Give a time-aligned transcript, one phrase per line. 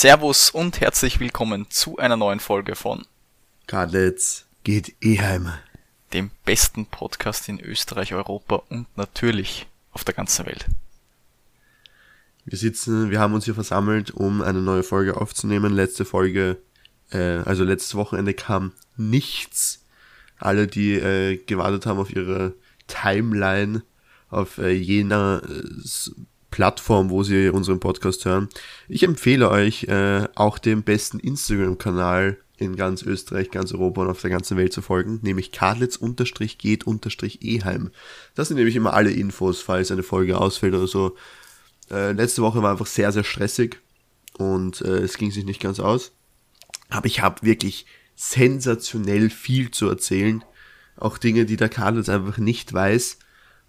[0.00, 3.04] Servus und herzlich willkommen zu einer neuen Folge von
[3.66, 5.50] Kadletz geht eh heim.
[6.12, 10.66] dem besten Podcast in Österreich, Europa und natürlich auf der ganzen Welt.
[12.44, 15.72] Wir sitzen, wir haben uns hier versammelt, um eine neue Folge aufzunehmen.
[15.72, 16.58] Letzte Folge,
[17.10, 19.84] äh, also letztes Wochenende kam nichts.
[20.38, 22.54] Alle, die äh, gewartet haben auf ihre
[22.86, 23.82] Timeline,
[24.30, 25.64] auf äh, jener äh,
[26.58, 28.48] Plattform, wo sie unseren Podcast hören.
[28.88, 34.22] Ich empfehle euch äh, auch dem besten Instagram-Kanal in ganz Österreich, ganz Europa und auf
[34.22, 37.90] der ganzen Welt zu folgen, nämlich kadlitz-geht-eheim.
[38.34, 41.14] Das sind nämlich immer alle Infos, falls eine Folge ausfällt oder so.
[41.92, 43.78] Äh, letzte Woche war einfach sehr, sehr stressig
[44.36, 46.10] und äh, es ging sich nicht ganz aus.
[46.88, 50.42] Aber ich habe wirklich sensationell viel zu erzählen.
[50.96, 53.18] Auch Dinge, die der Kadlitz einfach nicht weiß.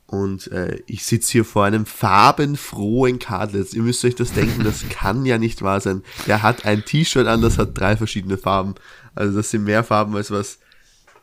[0.10, 3.74] Und äh, ich sitze hier vor einem farbenfrohen Kadlitz.
[3.74, 6.02] Ihr müsst euch das denken, das kann ja nicht wahr sein.
[6.26, 8.74] Der hat ein T-Shirt an, das hat drei verschiedene Farben.
[9.14, 10.58] Also das sind mehr Farben, als was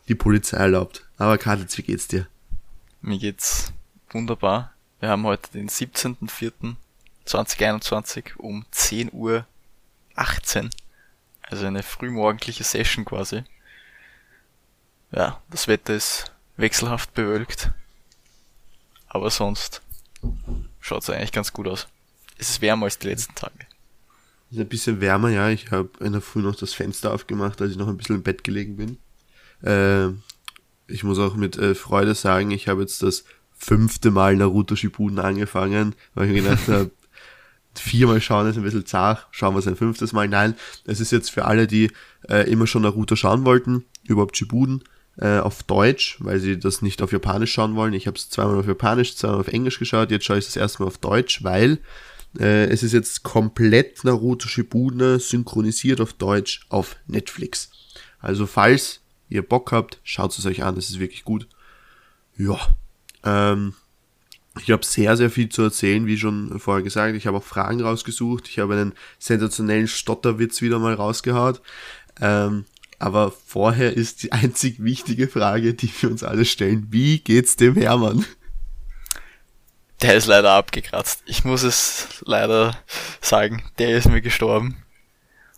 [0.06, 1.04] die Polizei erlaubt.
[1.18, 2.28] Aber Kadlitz, wie geht's dir?
[3.00, 3.72] Mir geht's
[4.10, 4.72] wunderbar.
[5.00, 9.46] Wir haben heute den 17.04.2021 um 10 Uhr
[10.14, 10.70] 18.
[11.42, 13.42] Also eine frühmorgendliche Session quasi.
[15.10, 17.72] Ja, das Wetter ist wechselhaft bewölkt.
[19.16, 19.80] Aber sonst
[20.78, 21.88] schaut's eigentlich ganz gut aus.
[22.36, 23.54] Es ist wärmer als die letzten Tage.
[24.50, 25.48] Ist ein bisschen wärmer, ja.
[25.48, 28.22] Ich habe in der Früh noch das Fenster aufgemacht, als ich noch ein bisschen im
[28.22, 28.98] Bett gelegen bin.
[29.62, 30.08] Äh,
[30.86, 33.24] ich muss auch mit äh, Freude sagen, ich habe jetzt das
[33.56, 36.90] fünfte Mal Naruto Shippuden angefangen, weil ich mir gedacht habe,
[37.74, 40.28] viermal schauen ist ein bisschen zart, schauen wir es ein fünftes Mal.
[40.28, 41.90] Nein, es ist jetzt für alle, die
[42.28, 44.84] äh, immer schon Naruto schauen wollten, überhaupt Shippuden,
[45.18, 47.94] äh, auf Deutsch, weil sie das nicht auf Japanisch schauen wollen.
[47.94, 50.60] Ich habe es zweimal auf Japanisch, zweimal auf Englisch geschaut, jetzt schaue ich es das
[50.60, 51.78] erste Mal auf Deutsch, weil
[52.38, 57.70] äh, es ist jetzt komplett Naruto Shippuden synchronisiert auf Deutsch auf Netflix.
[58.18, 61.46] Also falls ihr Bock habt, schaut es euch an, es ist wirklich gut.
[62.36, 62.58] Ja,
[63.24, 63.74] ähm,
[64.60, 67.14] ich habe sehr, sehr viel zu erzählen, wie schon vorher gesagt.
[67.14, 68.48] Ich habe auch Fragen rausgesucht.
[68.48, 71.60] Ich habe einen sensationellen Stotterwitz wieder mal rausgehaut.
[72.20, 72.64] Ähm,
[72.98, 76.88] aber vorher ist die einzig wichtige Frage, die wir uns alle stellen.
[76.90, 78.24] Wie geht's dem Hermann?
[80.02, 81.22] Der ist leider abgekratzt.
[81.26, 82.76] Ich muss es leider
[83.20, 84.82] sagen, der ist mir gestorben.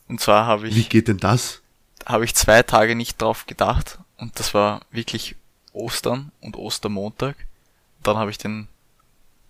[0.06, 1.60] Und zwar habe Wie ich, geht denn das?
[2.06, 3.98] habe ich zwei Tage nicht drauf gedacht.
[4.16, 5.36] Und das war wirklich
[5.72, 7.36] Ostern und Ostermontag.
[8.02, 8.68] Dann habe ich den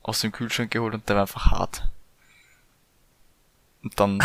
[0.02, 1.88] aus dem Kühlschrank geholt und der war einfach hart.
[3.82, 4.18] Und dann,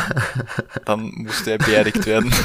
[0.85, 2.33] dann musste er beerdigt werden.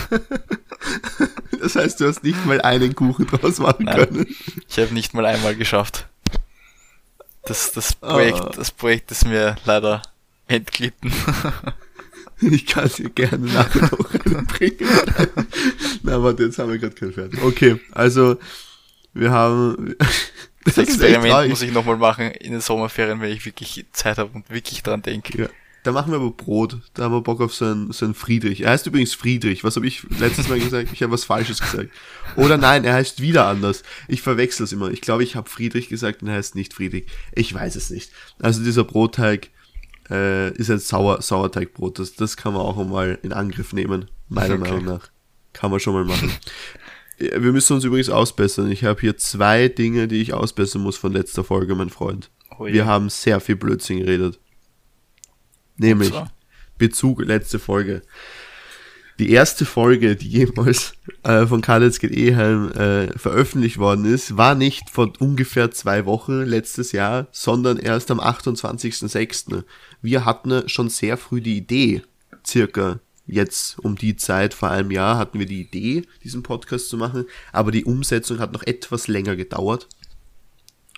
[1.60, 3.96] Das heißt, du hast nicht mal einen Kuchen draus machen Nein.
[3.96, 4.26] können.
[4.68, 6.06] Ich habe nicht mal einmal geschafft.
[7.42, 8.52] Das, das Projekt, Ah.
[8.54, 10.02] das Projekt ist mir leider
[10.46, 11.12] entglitten.
[12.40, 13.98] Ich kann dir gerne nachher noch
[14.46, 14.88] bringen.
[16.04, 17.42] Na, warte, jetzt haben wir gerade keinen fertig.
[17.42, 18.36] Okay, also,
[19.12, 19.96] wir haben...
[20.64, 24.30] Das echt Experiment muss ich nochmal machen in den Sommerferien, wenn ich wirklich Zeit habe
[24.32, 25.36] und wirklich dran denke.
[25.42, 25.48] Ja.
[25.84, 26.78] Da machen wir aber Brot.
[26.94, 28.62] Da haben wir Bock auf so einen, so einen Friedrich.
[28.62, 29.62] Er heißt übrigens Friedrich.
[29.64, 30.90] Was habe ich letztes Mal gesagt?
[30.92, 31.90] Ich habe was Falsches gesagt.
[32.36, 33.82] Oder nein, er heißt wieder anders.
[34.08, 34.90] Ich verwechsel es immer.
[34.90, 37.06] Ich glaube, ich habe Friedrich gesagt und er heißt nicht Friedrich.
[37.34, 38.10] Ich weiß es nicht.
[38.40, 39.50] Also dieser Brotteig
[40.10, 41.98] äh, ist ein Sauer, Sauerteigbrot.
[42.00, 44.10] Das, das kann man auch mal in Angriff nehmen.
[44.28, 44.70] Meiner Okay.
[44.70, 45.08] Meinung nach.
[45.52, 46.30] Kann man schon mal machen.
[47.18, 48.70] Äh, Wir müssen uns übrigens ausbessern.
[48.70, 52.30] Ich habe hier zwei Dinge, die ich ausbessern muss von letzter Folge, mein Freund.
[52.58, 52.74] Oh je.
[52.74, 54.38] Wir haben sehr viel Blödsinn geredet.
[55.78, 56.12] Nämlich?
[56.76, 58.02] Bezug letzte Folge.
[59.18, 60.94] Die erste Folge, die jemals
[61.24, 66.42] äh, von Kadetz geht Eheim äh, veröffentlicht worden ist, war nicht vor ungefähr zwei Wochen
[66.42, 69.64] letztes Jahr, sondern erst am 28.06.
[70.02, 72.02] Wir hatten schon sehr früh die Idee,
[72.46, 76.96] circa jetzt um die Zeit vor einem Jahr hatten wir die Idee, diesen Podcast zu
[76.96, 79.88] machen, aber die Umsetzung hat noch etwas länger gedauert.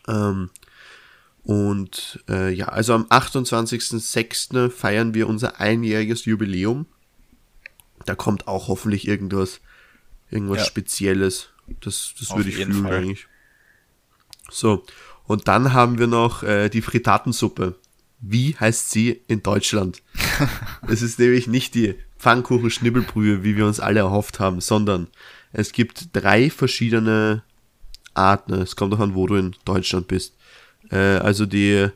[0.08, 0.50] Ähm,
[1.50, 4.70] und äh, ja, also am 28.06.
[4.70, 6.86] feiern wir unser einjähriges Jubiläum.
[8.06, 9.60] Da kommt auch hoffentlich irgendwas,
[10.30, 10.64] irgendwas Ja.
[10.64, 11.48] Spezielles.
[11.80, 12.98] Das, das Auf würde ich fühlen Fall.
[12.98, 13.26] eigentlich.
[14.48, 14.84] So,
[15.24, 17.74] und dann haben wir noch äh, die Frittatensuppe.
[18.20, 20.03] Wie heißt sie in Deutschland?
[20.86, 25.08] es ist nämlich nicht die Pfannkuchen-Schnibbelbrühe, wie wir uns alle erhofft haben, sondern
[25.53, 27.42] es gibt drei verschiedene
[28.14, 28.53] Arten.
[28.54, 30.36] Es kommt auch an, wo du in Deutschland bist.
[30.91, 31.89] Äh, also die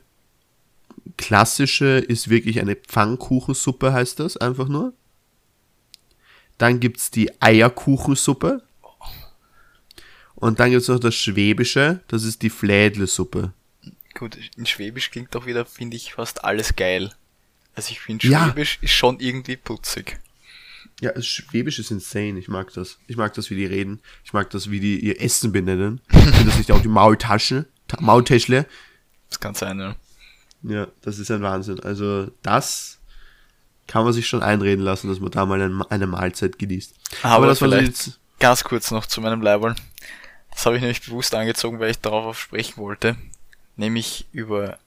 [1.17, 4.93] klassische ist wirklich eine Pfannkuchensuppe, heißt das einfach nur.
[6.59, 8.63] Dann gibt's die Eierkuchensuppe.
[10.35, 13.53] Und dann gibt's noch das Schwäbische, das ist die Flädlesuppe.
[14.15, 17.13] Gut, in Schwäbisch klingt doch wieder, finde ich, fast alles geil.
[17.75, 18.45] Also ich finde, Ja.
[18.45, 20.21] Schwäbisch ist schon irgendwie putzig.
[21.01, 22.39] Ja, Schwäbisch ist insane.
[22.39, 22.99] Ich mag das.
[23.09, 24.01] Ich mag das, wie die reden.
[24.25, 26.01] Ich mag das, wie die ihr Essen benennen.
[26.13, 28.67] Ich finde das nicht auch die Maultasche, Ta Maultäschle.
[29.31, 29.97] Das kann sein, ja.
[30.63, 31.81] Ja, das ist ein Wahnsinn.
[31.81, 32.99] Also das
[33.87, 36.95] kann man sich schon einreden lassen, dass man da mal eine, eine Mahlzeit genießt.
[37.23, 39.75] Aber, Aber das war jetzt, ganz kurz noch zu meinem Leiberl.
[40.51, 43.17] Das habe ich nämlich bewusst angezogen, weil ich darauf sprechen wollte.
[43.77, 44.79] Nämlich über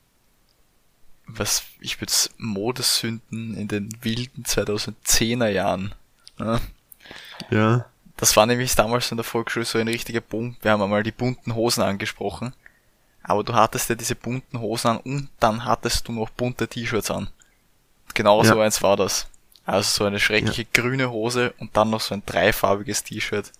[1.27, 5.93] was ich würde Modesünden in den wilden 2010er Jahren.
[6.39, 6.61] Ja.
[7.51, 10.55] ja, Das war nämlich damals in der Volksschule so ein richtiger Boom.
[10.61, 12.53] Wir haben einmal die bunten Hosen angesprochen.
[13.27, 17.11] Aber du hattest ja diese bunten Hosen an und dann hattest du noch bunte T-Shirts
[17.11, 17.27] an.
[18.13, 18.63] Genau so Ja.
[18.63, 19.27] eins war das.
[19.65, 23.51] Also so eine schreckliche grüne Hose und dann noch so ein dreifarbiges T-Shirt.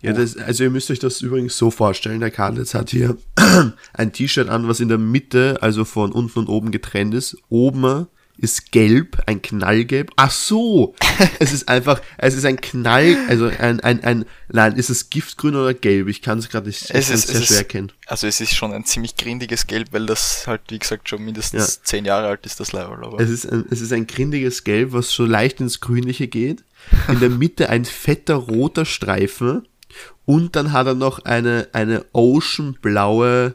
[0.00, 3.16] Ja, das, also ihr müsst euch das übrigens so vorstellen, der Karlitz hat hier
[3.92, 7.36] ein T-Shirt an, was in der Mitte, also von unten und oben getrennt ist.
[7.48, 8.06] Oben
[8.38, 10.10] ist gelb, ein Knallgelb.
[10.16, 10.94] Ach so,
[11.40, 15.56] es ist einfach, es ist ein Knall, also ein, ein, ein, nein, ist es Giftgrün
[15.56, 16.08] oder gelb?
[16.08, 17.92] Ich kann es gerade nicht, ich Es ist- sehr es schwer ist- erkennen.
[18.06, 21.76] Also es ist schon ein ziemlich grindiges Gelb, weil das halt, wie gesagt, schon mindestens
[21.76, 21.82] Ja.
[21.84, 23.04] zehn Jahre alt ist, das Level.
[23.04, 26.64] Aber Es ist, ein, es ist ein grindiges Gelb, was so leicht ins Grünliche geht.
[27.08, 29.66] In der Mitte ein fetter roter Streifen.
[30.24, 33.54] Und dann hat er noch eine, eine oceanblaue,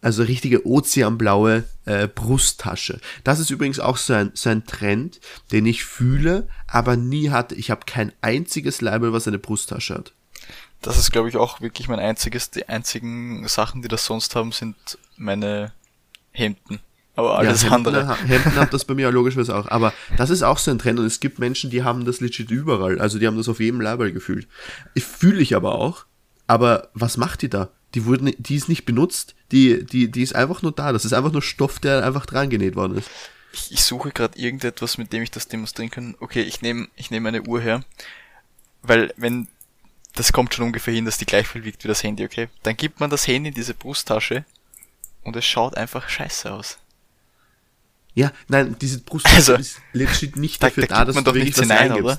[0.00, 3.00] also richtige ozeanblaue äh, Brusttasche.
[3.24, 5.20] Das ist übrigens auch so ein, so ein Trend,
[5.52, 7.54] den ich fühle, aber nie hatte.
[7.54, 10.12] Ich habe kein einziges Label, was eine Brusttasche hat.
[10.82, 12.50] das ist, glaube ich, auch wirklich mein einziges.
[12.50, 14.76] Die einzigen Sachen, die das sonst haben, sind
[15.16, 15.72] meine
[16.30, 16.80] Hemden.
[17.16, 18.16] Aber alles ja, Hemden, andere.
[18.28, 19.68] Hemden hat das bei mir ja logischerweise auch.
[19.68, 22.52] Aber das ist auch so ein Trend und es gibt Menschen, die haben das legit
[22.52, 23.00] überall.
[23.00, 24.46] Also die haben das auf jedem Label gefühlt.
[24.94, 26.04] Ich fühle ich aber auch.
[26.46, 27.70] Aber was macht die da?
[27.94, 29.34] Die wurden, die ist nicht benutzt.
[29.50, 30.92] Die, die, die ist einfach nur da.
[30.92, 33.08] Das ist einfach nur Stoff, der einfach dran genäht worden ist.
[33.52, 36.16] Ich, ich suche gerade irgendetwas, mit dem ich das demonstrieren kann.
[36.20, 37.82] Okay, ich nehme ich nehme eine Uhr her.
[38.82, 39.48] Weil wenn
[40.14, 42.48] das kommt schon ungefähr hin, dass die gleich viel wiegt wie das Handy, okay?
[42.62, 44.44] Dann gibt man das Handy in diese Brusttasche
[45.22, 46.78] und es schaut einfach scheiße aus.
[48.14, 51.24] Ja, nein, diese Brusttasche Also, ist legit nicht da- dafür da da, gibt dass man
[51.24, 52.18] du doch nichts hinein, oder?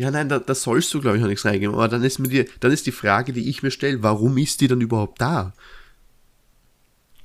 [0.00, 1.74] Ja, nein, da, da sollst du, glaube ich, noch nichts reingeben.
[1.74, 4.62] Aber dann ist mir die, dann ist die Frage, die ich mir stelle, warum ist
[4.62, 5.52] die dann überhaupt da?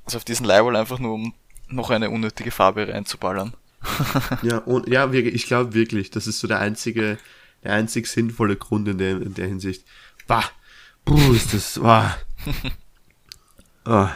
[0.04, 1.32] Also auf diesen Leihwall einfach nur, um
[1.68, 3.54] noch eine unnötige Farbe reinzuballern.
[4.42, 7.16] Ja, und ja, ich glaube wirklich, das ist so der einzige,
[7.64, 9.82] der einzig sinnvolle Grund in der, in der Hinsicht.
[10.26, 10.44] Bah,
[11.06, 12.18] puh, ist das, bah.
[13.86, 14.10] Ah.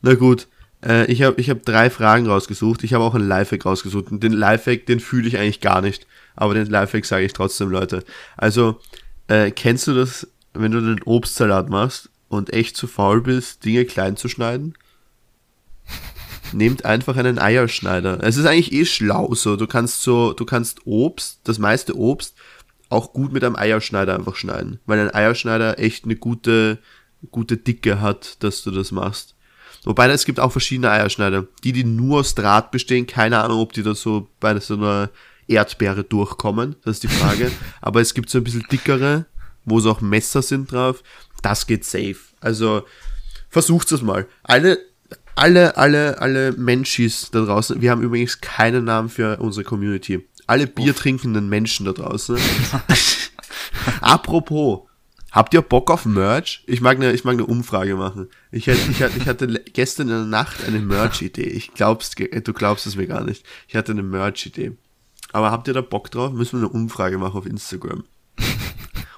[0.00, 0.46] Na gut,
[0.84, 2.84] äh, ich habe ich hab drei Fragen rausgesucht.
[2.84, 4.10] Ich habe auch einen Lifehack rausgesucht.
[4.10, 6.06] Und den Lifehack, den fühle ich eigentlich gar nicht.
[6.34, 8.04] Aber den Lifehack sage ich trotzdem, Leute.
[8.36, 8.80] Also,
[9.28, 13.84] äh, kennst du das, wenn du den Obstsalat machst und echt zu faul bist, Dinge
[13.84, 14.74] klein zu schneiden?
[16.52, 18.22] Nehmt einfach einen Eierschneider.
[18.22, 19.56] Es ist eigentlich eh schlau so.
[19.56, 22.36] Du kannst so, du kannst Obst, das meiste Obst,
[22.88, 24.78] auch gut mit einem Eierschneider einfach schneiden.
[24.86, 26.78] Weil ein Eierschneider echt eine gute,
[27.30, 29.35] gute Dicke hat, dass du das machst.
[29.86, 31.46] Wobei es gibt auch verschiedene Eierschneider.
[31.62, 35.10] Die, die nur aus Draht bestehen, keine Ahnung, ob die da so bei so einer
[35.46, 36.74] Erdbeere durchkommen.
[36.84, 37.52] Das ist die Frage.
[37.80, 39.26] Aber es gibt so ein bisschen dickere,
[39.64, 41.04] wo so auch Messer sind drauf.
[41.40, 42.16] Das geht safe.
[42.40, 42.82] Also
[43.48, 44.26] versucht es mal.
[44.42, 44.78] Alle,
[45.36, 47.80] alle, alle, alle Menschis da draußen.
[47.80, 50.26] Wir haben übrigens keinen Namen für unsere Community.
[50.48, 52.36] Alle biertrinkenden Menschen da draußen.
[54.00, 54.85] Apropos,
[55.36, 56.64] habt ihr Bock auf Merch?
[56.66, 58.28] Ich mag eine, ich mag eine Umfrage machen.
[58.50, 61.44] Ich, hätte, ich, hatte, ich hatte gestern in der Nacht eine Merch-Idee.
[61.44, 63.44] Ich glaub's, ge- du glaubst es mir gar nicht.
[63.68, 64.72] Ich hatte eine Merch-Idee.
[65.32, 66.32] Aber habt ihr da Bock drauf?
[66.32, 68.04] Müssen wir eine Umfrage machen auf Instagram.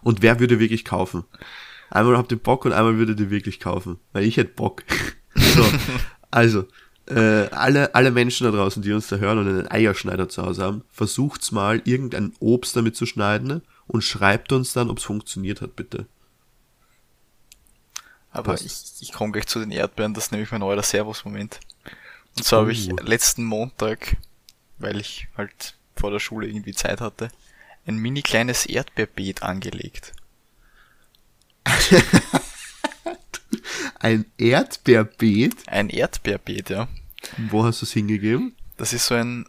[0.03, 1.25] Und wer würde wirklich kaufen?
[1.91, 3.99] Einmal habt ihr Bock und einmal würdet ihr wirklich kaufen.
[4.13, 4.85] Weil ich hätte Bock.
[5.55, 5.65] So,
[6.33, 6.65] also,
[7.07, 10.63] äh, alle, alle Menschen da draußen, die uns da hören und einen Eierschneider zu Hause
[10.65, 15.75] haben, versucht's mal, irgendein Obst damit zu schneiden und schreibt uns dann, ob's funktioniert hat,
[15.77, 16.07] bitte.
[18.31, 18.65] Aber Passt.
[18.65, 21.59] ich, ich komme gleich zu den Erdbeeren, das ist nämlich mein neuer Servus-Moment.
[22.37, 22.97] Und zwar habe ich Uh.
[23.03, 24.17] letzten Montag,
[24.79, 27.31] weil ich halt vor der Schule irgendwie Zeit hatte,
[27.87, 30.13] ein mini kleines Erdbeerbeet angelegt.
[33.99, 35.69] Ein Erdbeerbeet?
[35.69, 36.89] Ein Erdbeerbeet, ja.
[37.51, 38.55] Wo hast du es hingegeben?
[38.77, 39.47] Das ist so ein,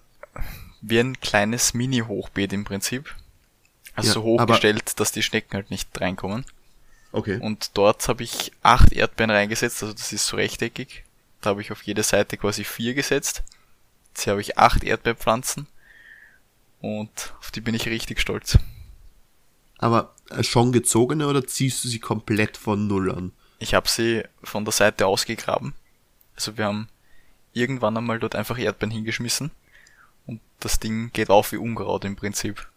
[0.81, 3.15] wie ein kleines Mini-Hochbeet im Prinzip.
[3.95, 6.45] Also Ja, so hochgestellt, dass die Schnecken halt nicht reinkommen.
[7.11, 7.39] Okay.
[7.41, 11.03] Und dort habe ich acht Erdbeeren reingesetzt, also das ist so rechteckig.
[11.41, 13.43] Da habe ich auf jede Seite quasi vier gesetzt.
[14.09, 15.67] Jetzt habe ich acht Erdbeerpflanzen.
[16.81, 18.57] Und auf die bin ich richtig stolz.
[19.77, 23.31] Aber äh, schon gezogene oder ziehst du sie komplett von Null an?
[23.59, 25.73] Ich habe sie von der Seite ausgegraben.
[26.35, 26.89] Also wir haben
[27.53, 29.51] irgendwann einmal dort einfach Erdbeeren hingeschmissen.
[30.25, 32.69] Und das Ding geht auf wie Unkraut im Prinzip.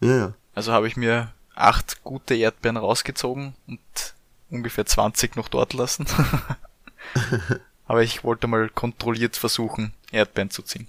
[0.00, 0.34] Ja, ja.
[0.58, 3.78] Also habe ich mir acht gute Erdbeeren rausgezogen und
[4.50, 6.04] ungefähr 20 noch dort lassen.
[7.86, 10.88] Aber ich wollte mal kontrolliert versuchen, Erdbeeren zu ziehen.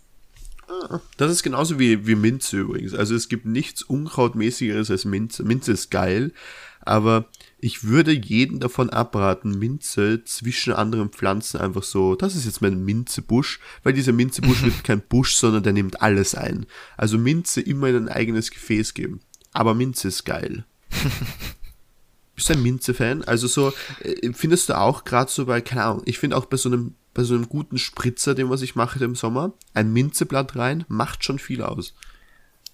[1.17, 2.95] Das ist genauso wie, wie Minze übrigens.
[2.95, 5.43] Also es gibt nichts Unkrautmäßigeres als Minze.
[5.43, 6.33] Minze ist geil,
[6.81, 7.25] aber
[7.59, 12.83] ich würde jeden davon abraten, Minze zwischen anderen Pflanzen einfach so, das ist jetzt mein
[12.83, 16.65] Minzebusch, weil dieser Minzebusch wird kein Busch, sondern der nimmt alles ein.
[16.97, 19.21] Also Minze immer in ein eigenes Gefäß geben.
[19.53, 20.65] Aber Minze ist geil.
[22.35, 23.23] Bist du ein Minze-Fan?
[23.25, 26.57] Also so, äh, findest du auch gerade so bei, keine Ahnung, ich finde auch bei
[26.57, 30.55] so einem, bei so einem guten Spritzer, den was ich mache im Sommer, ein Minzeblatt
[30.55, 31.93] rein, macht schon viel aus.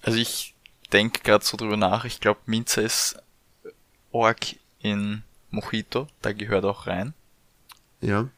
[0.02, 0.54] Also ich
[0.92, 3.16] denke gerade so drüber nach, ich glaube Minze ist
[4.12, 7.12] Org in Mojito, da gehört auch rein.
[8.00, 8.28] Ja.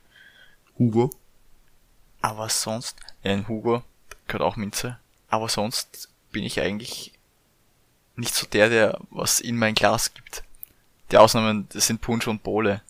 [0.78, 1.11] Hugo.
[2.21, 3.83] Aber sonst, ja, in Hugo
[4.26, 4.99] gehört auch Minze.
[5.28, 7.17] Aber sonst bin ich eigentlich
[8.18, 10.42] nicht so der, der was in mein Glas gibt.
[11.10, 12.82] Die Ausnahmen das sind Punsch und Bowle.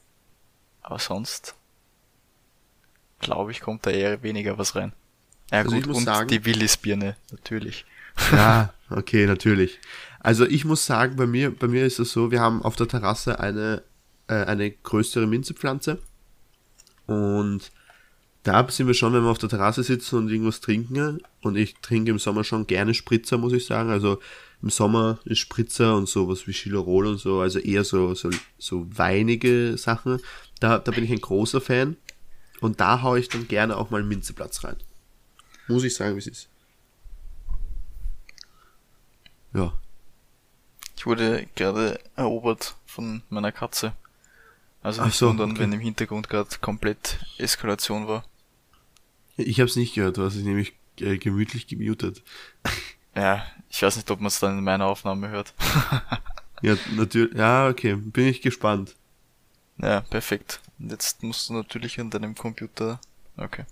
[0.82, 1.54] Aber sonst
[3.20, 4.92] glaube ich, kommt da eher weniger was rein.
[5.50, 7.85] Ja Also ich gut, muss und sagen- die Willis-Birne, natürlich.
[8.32, 9.78] Ja, okay, natürlich.
[10.20, 12.88] Also ich muss sagen, bei mir, bei mir ist es so, wir haben auf der
[12.88, 13.82] Terrasse eine,
[14.28, 15.99] äh, eine größere Minzepflanze.
[17.06, 17.70] Und
[18.42, 21.20] da sind wir schon, wenn wir auf der Terrasse sitzen und irgendwas trinken.
[21.42, 23.90] Und ich trinke im Sommer schon gerne Spritzer, muss ich sagen.
[23.90, 24.20] Also
[24.62, 28.86] im Sommer ist Spritzer und sowas wie Chillerol und so, also eher so, so, so
[28.96, 30.20] weinige Sachen.
[30.60, 31.96] Da, da bin ich ein großer Fan.
[32.60, 34.76] Und da haue ich dann gerne auch mal Minzeplatz rein.
[35.68, 36.48] Muss ich sagen, wie es ist.
[39.54, 39.72] Ja.
[40.96, 43.94] Ich wurde gerade erobert von meiner Katze.
[44.82, 45.60] Also Ach nicht so, wundern, okay.
[45.60, 48.24] wenn im Hintergrund gerade komplett Eskalation war.
[49.36, 52.22] Ich habe es nicht gehört, du hast es nämlich äh, gemütlich gemutet.
[53.18, 55.54] Ja, ich weiß nicht, ob man es dann in meiner Aufnahme hört.
[56.60, 57.37] Ja, natürlich.
[57.37, 58.96] Ja, okay, bin ich gespannt.
[59.76, 60.60] ja, perfekt.
[60.80, 63.00] Und jetzt musst du natürlich an deinem Computer.
[63.37, 63.64] Okay.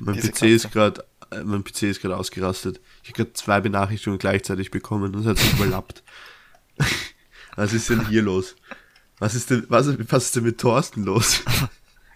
[0.00, 2.80] Mein Diese PC ist gerade, äh, mein PC ist gerade ausgerastet.
[3.04, 6.02] Ich habe gerade zwei Benachrichtigungen gleichzeitig bekommen und es hat sich überlappt.
[7.54, 8.56] Was ist denn hier los?
[9.20, 11.44] Was ist denn, was, was ist denn mit Thorsten los?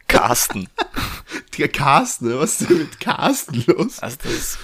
[0.09, 0.69] Carsten.
[1.59, 4.01] Der Carsten, was ist denn mit Carsten los?
[4.01, 4.59] Also das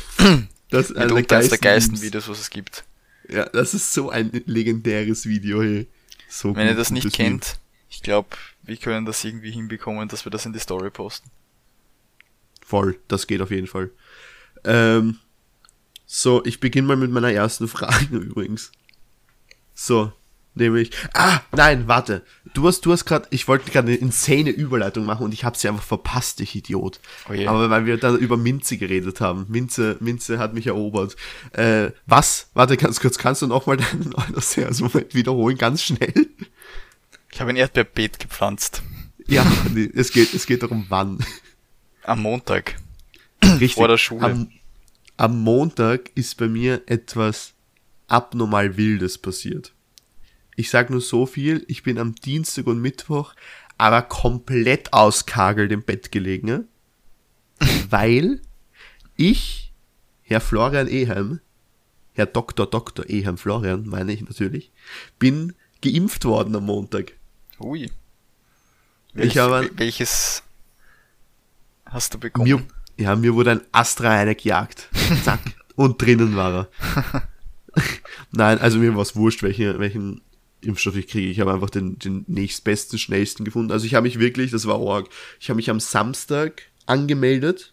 [0.71, 2.85] Das ist eines der geilsten Videos, was es gibt.
[3.29, 5.87] Ja, das ist so ein legendäres Video, hey.
[6.29, 7.59] So Wenn ihr gut, das nicht kennt,
[7.89, 8.29] ich glaube,
[8.63, 11.31] wir können das irgendwie hinbekommen, dass wir das in die Story posten.
[12.65, 13.91] Voll, das geht auf jeden Fall.
[14.65, 15.19] Ähm,
[16.07, 18.71] so, ich beginne mal mit meiner ersten Frage übrigens.
[19.75, 20.13] So,
[20.55, 20.91] nämlich.
[21.15, 22.25] Ah, nein, warte.
[22.55, 25.57] Du hast, du hast gerade, ich wollte gerade eine insane Überleitung machen und ich habe
[25.57, 27.01] sie einfach verpasst, ich Idiot.
[27.29, 27.47] Oh je.
[27.47, 29.47] Aber weil wir dann über Minze geredet haben.
[29.49, 31.17] Minze, Minze hat mich erobert.
[31.53, 32.49] Äh, was?
[32.55, 34.13] Warte, ganz kurz, kannst du nochmal deinen
[34.81, 36.29] Moment wiederholen, ganz schnell?
[37.33, 38.83] Ich habe ein Erdbeerbeet gepflanzt.
[39.27, 41.19] Ja, nee, es geht, es geht darum, wann.
[42.03, 42.77] Am Montag.
[43.45, 43.75] Richtig.
[43.75, 44.23] Vor der Schule.
[44.23, 44.51] Am,
[45.17, 47.55] am Montag ist bei mir etwas
[48.09, 49.73] abnormal Wildes passiert.
[50.61, 53.35] Ich sag nur so viel, ich bin am Dienstag und Mittwoch
[53.79, 56.65] aber komplett auskagelt im Bett gelegen, ne?
[57.89, 58.43] weil
[59.17, 59.73] ich,
[60.21, 61.41] Herr Florian Eheim,
[62.13, 62.67] Herr Dr.
[62.67, 63.09] Dr.
[63.09, 64.71] Eheim Florian, meine ich natürlich,
[65.19, 67.13] bin geimpft worden am Montag.
[67.59, 67.91] Ui.
[69.15, 70.43] Ich habe- wel- welches
[71.87, 72.45] hast du bekommen?
[72.51, 72.63] Mir,
[73.03, 74.91] ja, mir wurde ein Astra reingejagt.
[75.25, 75.41] Zack.
[75.75, 77.23] Und drinnen war er.
[78.31, 80.21] Nein, also mir war es wurscht, welche, welchen
[80.63, 81.31] Impfstoff ich kriege.
[81.31, 83.73] Ich habe einfach den, den nächstbesten, schnellsten gefunden.
[83.73, 87.73] Also ich habe mich wirklich, das war arg, ich habe mich am Samstag angemeldet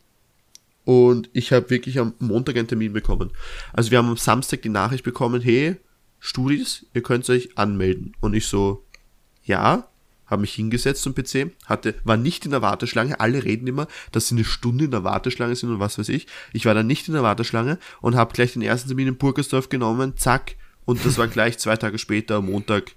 [0.86, 3.32] und ich habe wirklich am Montag einen Termin bekommen.
[3.74, 5.76] Also wir haben am Samstag die Nachricht bekommen, hey,
[6.20, 8.16] Studis, ihr könnt euch anmelden.
[8.22, 8.86] Und ich so,
[9.44, 9.90] ja,
[10.28, 14.28] habe mich hingesetzt zum PC, hatte, war nicht in der Warteschlange, alle reden immer, dass
[14.28, 16.28] sie eine Stunde in der Warteschlange sind und was weiß ich.
[16.54, 19.70] Ich war dann nicht in der Warteschlange und habe gleich den ersten Termin in Burgersdorf
[19.70, 20.56] genommen, zack,
[20.88, 22.94] und das war gleich zwei Tage später, am Montag,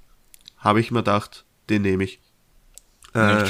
[0.59, 2.21] habe ich mir gedacht, den nehme ich.
[3.15, 3.45] Äh,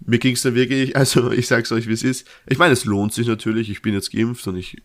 [0.00, 2.28] mir ging es dann wirklich, also ich sag's euch, wie es ist.
[2.46, 4.82] Ich meine, es lohnt sich natürlich, ich bin jetzt geimpft und ich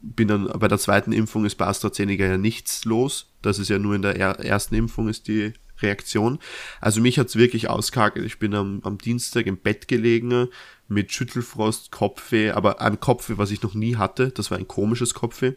[0.00, 3.34] bin dann bei der zweiten Impfung ist bei AstraZeneca ja nichts los.
[3.42, 6.38] Das ist ja nur in der er ersten Impfung ist die Reaktion.
[6.80, 8.24] Also mich hat's wirklich ausgehakelt.
[8.24, 10.46] Ich bin am, am Dienstag im Bett gelegen
[10.86, 14.28] mit Schüttelfrost, Kopfweh, aber ein Kopfweh, was ich noch nie hatte.
[14.28, 15.54] Das war ein komisches Kopfweh.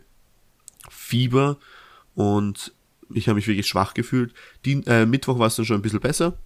[0.89, 1.59] Fieber
[2.15, 2.73] und
[3.13, 4.33] ich habe mich wirklich schwach gefühlt.
[4.65, 6.37] Die, äh, Mittwoch war es dann schon ein bisschen besser.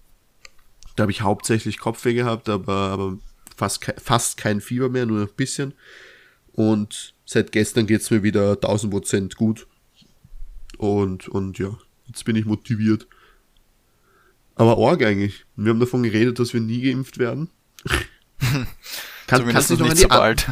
[0.96, 3.18] Da habe ich hauptsächlich Kopfweh gehabt, aber, aber
[3.56, 5.74] fast, ke fast kein Fieber mehr, nur ein bisschen.
[6.54, 9.68] Und seit gestern geht's mir wieder 1000 Prozent gut.
[10.78, 13.08] Und, und ja, jetzt bin ich motiviert.
[14.56, 15.46] Aber arg eigentlich.
[15.56, 17.50] Wir haben davon geredet, dass wir nie geimpft werden.
[19.28, 20.48] Kann, kannst du dich noch an die so bald.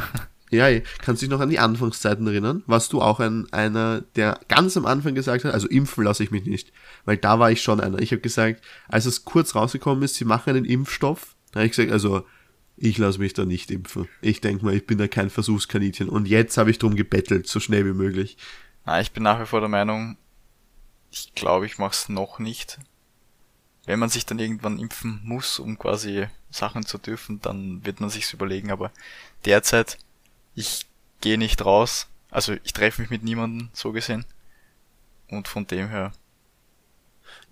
[0.54, 2.64] Ja, kannst du dich noch an die Anfangszeiten erinnern?
[2.68, 6.32] Warst du auch ein, einer, der ganz am Anfang gesagt hat, also impfen lasse ich
[6.32, 6.72] mich nicht.
[7.06, 8.00] Weil da war ich schon einer.
[8.00, 11.72] Ich habe gesagt, als es kurz rausgekommen ist, sie machen einen Impfstoff, da habe ich
[11.72, 12.24] gesagt, also
[12.78, 14.08] ich lasse mich da nicht impfen.
[14.22, 16.10] Ich denke mal, ich bin da kein Versuchskaninchen.
[16.10, 18.38] Und jetzt habe ich drum gebettelt, so schnell wie möglich.
[18.86, 20.18] Na, ich bin nach wie vor der Meinung,
[21.12, 22.80] ich glaube, ich mache es noch nicht.
[23.86, 28.10] Wenn man sich dann irgendwann impfen muss, um quasi Sachen zu dürfen, dann wird man
[28.10, 28.72] sich's überlegen.
[28.72, 28.92] Aber
[29.46, 29.98] derzeit,
[30.56, 30.86] ich
[31.22, 32.08] gehe nicht raus.
[32.30, 34.26] Also ich treffe mich mit niemandem, so gesehen.
[35.30, 36.14] Und von dem her.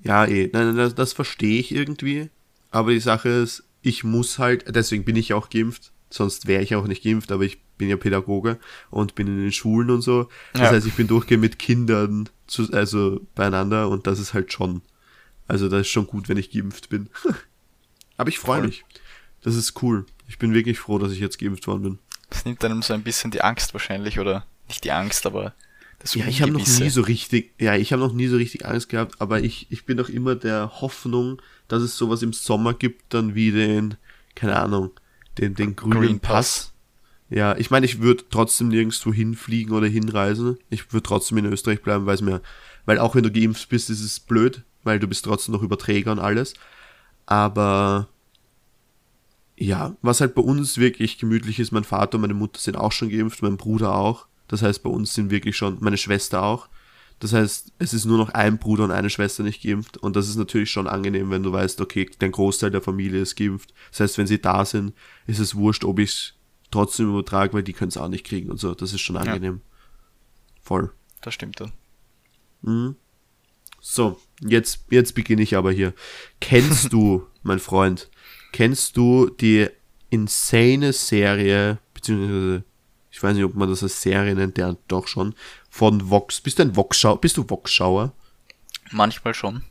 [0.04, 0.50] Ja, eh.
[0.52, 2.30] Nein, das, das verstehe ich irgendwie.
[2.72, 6.76] Aber die Sache ist, ich muss halt, deswegen bin ich auch geimpft, sonst wäre ich
[6.76, 10.30] auch nicht geimpft, aber ich bin ja Pädagoge und bin in den Schulen und so.
[10.54, 10.72] Das ja.
[10.72, 14.82] heißt, ich bin durchgehend mit Kindern zu, also beieinander und das ist halt schon,
[15.48, 17.10] also das ist schon gut, wenn ich geimpft bin.
[18.18, 18.86] aber ich freue mich.
[19.42, 20.06] Das ist cool.
[20.28, 22.00] Ich bin wirklich froh, dass ich jetzt geimpft worden bin.
[22.32, 25.54] Das nimmt einem so ein bisschen die Angst wahrscheinlich, oder nicht die Angst, aber
[26.00, 28.66] das Ja, ich habe noch nie so richtig, ja, ich habe noch nie so richtig
[28.66, 32.74] Angst gehabt, aber ich, ich bin doch immer der Hoffnung, dass es sowas im Sommer
[32.74, 33.96] gibt, dann wie den,
[34.34, 34.92] keine Ahnung,
[35.38, 36.32] den, den grünen Green Pass.
[36.32, 36.74] Pass.
[37.30, 40.58] Ja, ich meine, ich würde trotzdem nirgendwo hinfliegen oder hinreisen.
[40.70, 42.42] Ich würde trotzdem in Österreich bleiben, weil es mir,
[42.86, 46.12] weil auch wenn du geimpft bist, ist es blöd, weil du bist trotzdem noch Überträger
[46.12, 46.54] und alles.
[47.26, 48.10] Aber
[49.62, 52.92] ja, was halt bei uns wirklich gemütlich ist, mein Vater und meine Mutter sind auch
[52.92, 54.26] schon geimpft, mein Bruder auch.
[54.48, 56.68] Das heißt, bei uns sind wirklich schon, meine Schwester auch.
[57.20, 59.98] Das heißt, es ist nur noch ein Bruder und eine Schwester nicht geimpft.
[59.98, 63.36] Und das ist natürlich schon angenehm, wenn du weißt, okay, der Großteil der Familie ist
[63.36, 63.72] geimpft.
[63.92, 64.94] Das heißt, wenn sie da sind,
[65.28, 66.34] ist es wurscht, ob ich es
[66.72, 68.74] trotzdem übertrage, weil die können es auch nicht kriegen und so.
[68.74, 69.62] Das ist schon angenehm.
[69.64, 69.80] Ja.
[70.64, 70.92] Voll.
[71.22, 71.72] Das stimmt dann.
[72.64, 72.96] Mhm.
[73.80, 75.94] So, jetzt, jetzt beginne ich aber hier.
[76.40, 78.10] Kennst du, mein Freund,
[78.52, 79.70] kennst du die
[80.10, 82.64] insane Serie, beziehungsweise
[83.12, 85.36] ich weiß nicht, ob man das als Serie nennt, der doch schon,
[85.70, 86.40] von Vox.
[86.40, 87.20] Bist du ein Vox-Schauer?
[87.20, 88.14] Bist du Vox-Schauer?
[88.92, 89.64] Manchmal schon.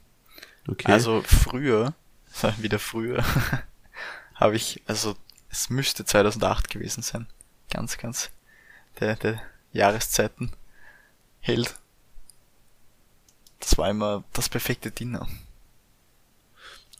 [0.69, 0.93] Okay.
[0.93, 1.95] Also früher,
[2.59, 3.25] wieder früher,
[4.35, 5.17] habe ich, also
[5.49, 7.27] es müsste 2008 gewesen sein.
[7.71, 8.31] Ganz, ganz
[9.01, 10.53] der, der Jahreszeiten
[11.41, 11.77] hält.
[13.59, 15.27] Das war immer das perfekte Dinner.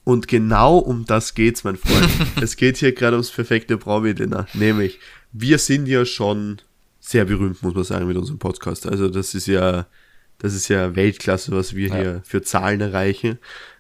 [0.05, 2.09] Und genau um das geht's, mein Freund.
[2.41, 4.47] es geht hier gerade ums perfekte Promi-Dinner.
[4.55, 4.99] Nämlich,
[5.33, 6.61] wir sind ja schon
[7.01, 8.87] sehr berühmt, muss man sagen, mit unserem Podcast.
[8.87, 9.87] Also das ist ja,
[10.39, 11.95] das ist ja Weltklasse, was wir ja.
[11.95, 13.39] hier für Zahlen erreichen.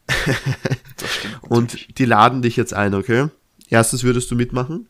[1.42, 3.28] Und die laden dich jetzt ein, okay?
[3.68, 4.88] Erstens würdest du mitmachen?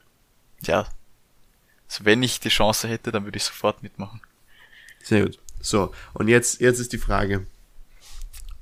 [0.62, 0.88] Ja.
[1.88, 4.20] Also wenn ich die Chance hätte, dann würde ich sofort mitmachen.
[5.02, 5.38] Sehr gut.
[5.60, 7.46] So, und jetzt, jetzt ist die Frage.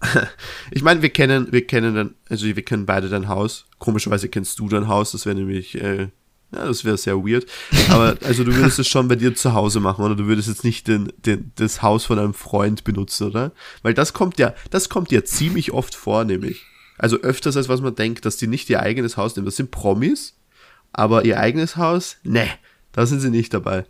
[0.71, 3.67] ich meine, wir kennen, wir kennen dann, also wir kennen beide dein Haus.
[3.79, 6.09] Komischerweise kennst du dein Haus, das wäre nämlich äh,
[6.53, 7.47] ja, das wäre sehr weird.
[7.91, 10.65] Aber also du würdest es schon bei dir zu Hause machen, oder du würdest jetzt
[10.65, 13.53] nicht den, den, das Haus von einem Freund benutzen, oder?
[13.83, 16.63] Weil das kommt ja, das kommt ja ziemlich oft vor, nämlich.
[16.97, 19.47] Also öfters als was man denkt, dass die nicht ihr eigenes Haus nehmen.
[19.47, 20.37] Das sind Promis,
[20.93, 22.49] aber ihr eigenes Haus, ne,
[22.93, 23.85] da sind sie nicht dabei.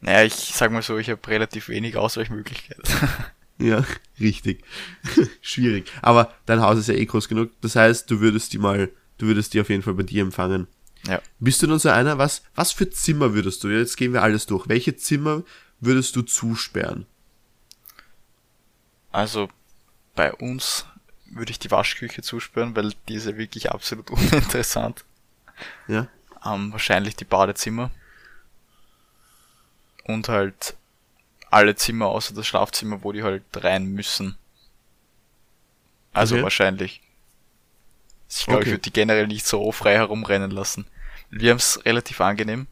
[0.00, 2.82] Naja, ich sag mal so, ich habe relativ wenig Ausweichmöglichkeiten.
[3.62, 3.84] ja,
[4.20, 4.64] richtig.
[5.40, 5.90] Schwierig.
[6.02, 7.50] Aber dein Haus ist ja eh groß genug.
[7.60, 10.66] Das heißt, du würdest die mal, du würdest die auf jeden Fall bei dir empfangen.
[11.06, 11.20] Ja.
[11.38, 14.46] Bist du dann so einer, was, was für Zimmer würdest du, jetzt gehen wir alles
[14.46, 15.42] durch, welche Zimmer
[15.80, 17.06] würdest du zusperren?
[19.10, 19.48] Also,
[20.14, 20.86] bei uns
[21.26, 25.04] würde ich die Waschküche zusperren, weil die ist ja wirklich absolut uninteressant.
[25.88, 26.08] Ja.
[26.44, 27.90] Ähm, wahrscheinlich die Badezimmer.
[30.04, 30.76] Und halt
[31.52, 34.36] alle Zimmer außer das Schlafzimmer, wo die halt rein müssen.
[36.12, 36.44] Also okay.
[36.44, 37.00] wahrscheinlich.
[38.28, 38.68] Ich glaube, okay.
[38.68, 40.86] ich würde die generell nicht so frei herumrennen lassen.
[41.30, 42.66] Wir haben es relativ angenehm,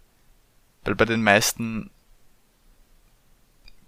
[0.84, 1.90] weil bei den meisten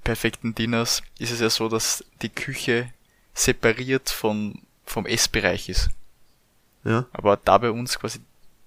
[0.04, 2.92] perfekten Dinners ist es ja so, dass die Küche
[3.34, 5.90] separiert von, vom Essbereich ist.
[6.84, 7.06] Ja.
[7.12, 8.20] Aber da bei uns quasi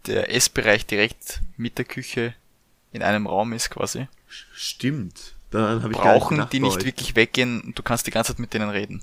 [0.07, 2.33] der Essbereich direkt mit der Küche
[2.91, 4.07] in einem Raum ist quasi.
[4.53, 5.34] Stimmt.
[5.51, 8.53] Dann hab ich brauchen die nicht wirklich weggehen und du kannst die ganze Zeit mit
[8.53, 9.01] denen reden.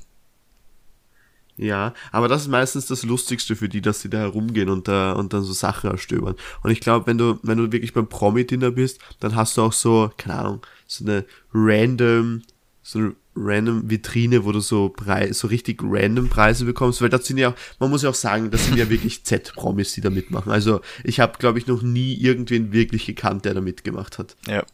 [1.56, 5.12] Ja, aber das ist meistens das Lustigste für die, dass sie da herumgehen und da
[5.12, 6.34] und dann so Sachen erstöbern.
[6.62, 9.72] Und ich glaube, wenn du, wenn du wirklich beim Promi-Dinner bist, dann hast du auch
[9.72, 12.42] so, keine Ahnung, so eine random,
[12.82, 17.26] so eine random Vitrine, wo du so Preise, so richtig random Preise bekommst, weil das
[17.26, 20.52] sind ja, man muss ja auch sagen, das sind ja wirklich Z-Promis, die da mitmachen.
[20.52, 24.36] Also ich habe, glaube ich, noch nie irgendwen wirklich gekannt, der da mitgemacht hat.
[24.46, 24.64] Ja.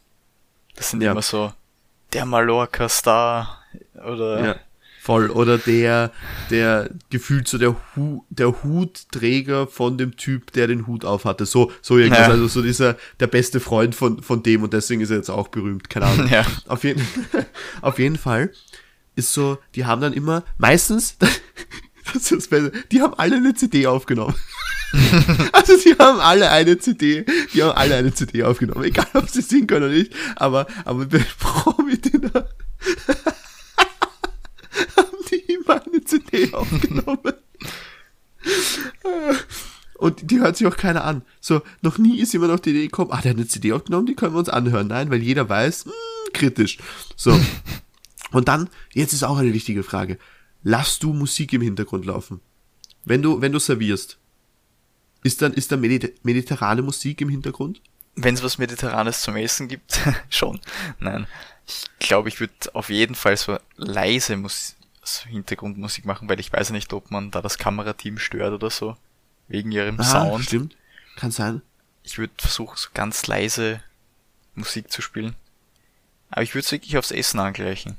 [0.75, 1.51] Das sind ja immer so
[2.13, 3.63] der Mallorca-Star
[3.95, 4.55] Oder Ja,
[4.99, 5.29] voll.
[5.31, 6.11] Oder der,
[6.49, 11.45] der gefühlt so der, Hu der Hutträger von dem Typ, der den Hut aufhatte.
[11.45, 12.27] So, so irgendwas.
[12.27, 12.33] Ja.
[12.33, 15.47] Also so dieser, der beste Freund von, von dem und deswegen ist er jetzt auch
[15.47, 15.89] berühmt.
[15.89, 16.27] Keine Ahnung.
[16.31, 16.45] Ja.
[16.67, 17.05] Auf jeden,
[17.81, 18.51] auf jeden Fall
[19.15, 21.17] ist so, die haben dann immer, meistens,
[22.13, 24.35] das ist das Beste, die haben alle eine CD aufgenommen.
[25.53, 29.41] also die haben alle eine CD, die haben alle eine CD aufgenommen, egal ob sie
[29.41, 32.31] singen können oder nicht, aber, aber bei Promi-Dinner
[34.97, 37.33] haben die immer eine CD aufgenommen.
[39.99, 41.23] Und die hört sich auch keiner an.
[41.41, 44.05] So, noch nie ist jemand auf die Idee gekommen, ah, der hat eine CD aufgenommen,
[44.05, 44.87] die können wir uns anhören.
[44.87, 45.91] Nein, weil jeder weiß, hm,
[46.33, 46.77] kritisch.
[47.15, 47.37] So.
[48.31, 50.17] Und dann, jetzt ist auch eine wichtige Frage.
[50.63, 52.39] Lass du Musik im Hintergrund laufen?
[53.03, 54.18] Wenn du, wenn du servierst,
[55.23, 57.81] ist dann, ist da mediter mediterrane Musik im Hintergrund?
[58.21, 59.97] wenn es was Mediterranes zum Essen gibt,
[60.29, 60.59] schon.
[60.99, 61.25] Nein.
[61.65, 66.51] Ich glaube, ich würde auf jeden Fall so leise Mus so Hintergrundmusik machen, weil ich
[66.51, 68.97] weiß ja nicht, ob man da das Kamerateam stört oder so.
[69.47, 70.43] Wegen ihrem Ah, Sound.
[70.45, 70.75] stimmt.
[71.15, 71.61] Kann sein.
[72.03, 73.81] Ich würde versuchen, so ganz leise
[74.53, 75.35] Musik zu spielen.
[76.29, 77.95] Aber ich würde es wirklich aufs Essen angleichen.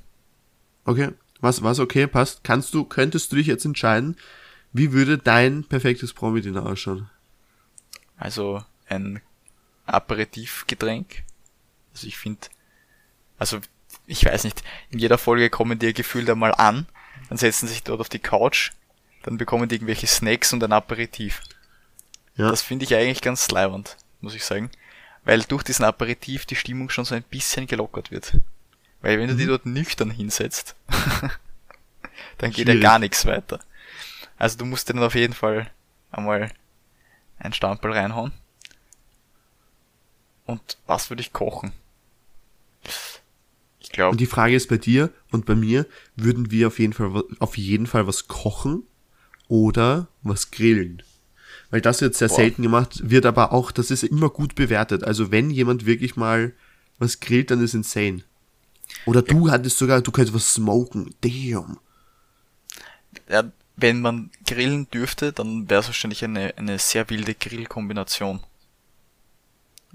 [0.85, 1.13] Okay.
[1.41, 2.45] Was, was okay, passt.
[2.45, 4.17] Kannst du, könntest du dich jetzt entscheiden,
[4.73, 7.11] wie würde dein perfektes Promi-Dinner ausschauen?
[8.17, 9.21] Also ein
[9.87, 11.25] Aperitivgetränk.
[11.93, 12.49] Also ich finde,
[13.39, 13.61] also
[14.07, 16.87] ich weiß nicht, in jeder Folge kommen die gefühlt einmal an,
[17.29, 18.73] dann setzen sie sich dort auf die Couch,
[19.23, 21.43] dann bekommen die irgendwelche Snacks und ein Aperitiv.
[22.37, 22.51] Ja.
[22.51, 24.71] Das finde ich eigentlich ganz leibend, muss ich sagen.
[25.25, 28.39] Weil durch diesen Aperitiv die Stimmung schon so ein bisschen gelockert wird.
[29.03, 30.75] Weil wenn du die dort nüchtern hinsetzt,
[32.39, 32.83] dann geht ja Schwierig.
[32.83, 33.61] gar nichts weiter.
[34.41, 35.71] Also du musst dir dann auf jeden Fall
[36.11, 36.51] einmal
[37.39, 38.33] ein Stamperl reinhauen.
[40.47, 41.73] Und was würde ich kochen?
[43.81, 46.95] Ich glaube, Und die Frage ist bei dir und bei mir, würden wir auf jeden
[46.95, 48.85] Fall, auf jeden Fall was kochen
[49.49, 51.03] oder was grillen?
[51.71, 52.37] Weil das wird sehr Boah.
[52.37, 55.05] selten gemacht, wird aber auch, das ist immer gut bewertet.
[55.05, 56.55] Also wenn jemand wirklich mal
[56.99, 58.23] was grillt, dann ist insane.
[59.05, 61.15] Oder du hattest sogar, du könntest was smoken.
[61.21, 61.79] Damn.
[63.29, 63.45] ja,
[63.81, 68.41] wenn man grillen dürfte, dann wäre es wahrscheinlich eine, eine sehr wilde Grillkombination.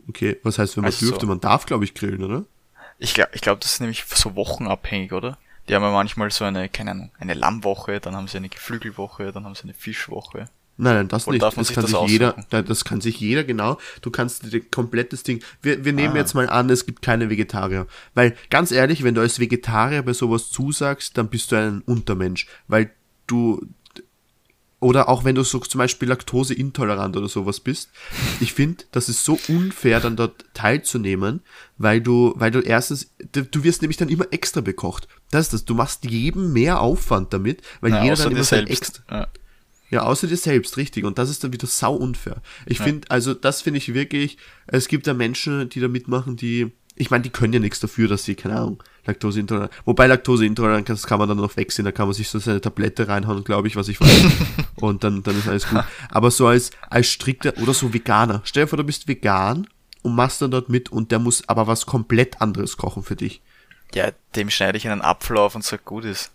[0.09, 1.21] Okay, was heißt, wenn man Also dürfte?
[1.25, 2.43] so- Man darf, glaube ich, grillen, oder?
[2.99, 5.37] Ich glaube, ich glaub, das ist nämlich so wochenabhängig, oder?
[5.67, 9.31] Die haben ja manchmal so eine, keine Ahnung, eine Lammwoche, dann haben sie eine Geflügelwoche,
[9.31, 10.49] dann haben sie eine Fischwoche.
[10.77, 11.41] Nein, nein, das Oder nicht.
[11.43, 13.77] darf man das sich kann das sich jeder, das kann sich jeder genau.
[14.01, 15.41] Du kannst dir komplettes Ding.
[15.61, 16.17] Wir, wir nehmen Ah.
[16.17, 17.87] jetzt mal an, es gibt keine Vegetarier.
[18.13, 22.47] Weil, ganz ehrlich, wenn du als Vegetarier bei sowas zusagst, dann bist du ein Untermensch.
[22.67, 22.91] Weil
[23.27, 23.65] du,
[24.79, 27.89] oder auch wenn du so zum Beispiel laktoseintolerant oder sowas bist.
[28.39, 31.41] Ich finde, das ist so unfair, dann dort teilzunehmen,
[31.77, 35.07] weil du, weil du erstens, du wirst nämlich dann immer extra bekocht.
[35.31, 35.65] Das ist das.
[35.65, 38.71] Du machst jedem mehr Aufwand damit, weil Ja, jeder dann immer sein selbst.
[38.71, 39.03] extra.
[39.21, 39.27] Ja.
[39.91, 41.05] Ja, außer dir selbst, richtig.
[41.05, 42.41] Und das ist dann wieder sau unfair.
[42.65, 46.71] Ich finde, also das finde ich wirklich, es gibt da Menschen, die da mitmachen, die,
[46.95, 51.05] ich meine, die können ja nichts dafür, dass sie, keine Ahnung, Laktoseintolerant, wobei Laktoseintolerant, das
[51.05, 53.75] kann man dann noch wegsehen, da kann man sich so seine Tablette reinhauen, glaube ich,
[53.75, 54.25] was ich weiß.
[54.81, 55.83] und dann, dann ist alles gut.
[56.09, 58.41] Aber so als, als strikter, oder so Veganer.
[58.45, 59.67] Stell dir vor, du bist vegan
[60.01, 63.41] und machst dann dort mit und der muss aber was komplett anderes kochen für dich.
[63.93, 66.31] ja, dem schneide ich einen Apfel auf und sag, gut ist.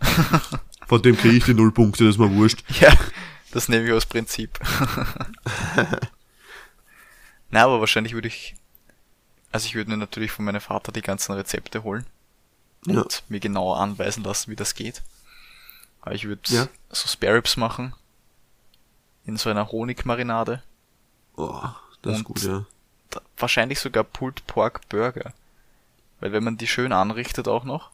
[0.86, 2.64] Von dem kriege ich die null Punkte, das ist mir wurscht.
[2.80, 2.92] Ja,
[3.52, 4.58] das nehme ich aus Prinzip.
[7.50, 8.54] Na, aber wahrscheinlich würde ich,
[9.52, 12.06] also ich würde mir natürlich von meinem Vater die ganzen Rezepte holen
[12.86, 13.04] und Ja.
[13.28, 15.02] mir genau anweisen lassen, wie das geht.
[16.02, 16.68] Aber ich würde Ja.
[16.90, 17.94] so Spare Ribs machen
[19.26, 20.62] in so einer Honigmarinade.
[21.36, 21.60] Oh,
[22.02, 22.64] das ist Und- gut, ja.
[23.36, 25.32] Wahrscheinlich sogar Pulled Pork Burger.
[26.20, 27.90] Weil wenn man die schön anrichtet auch noch,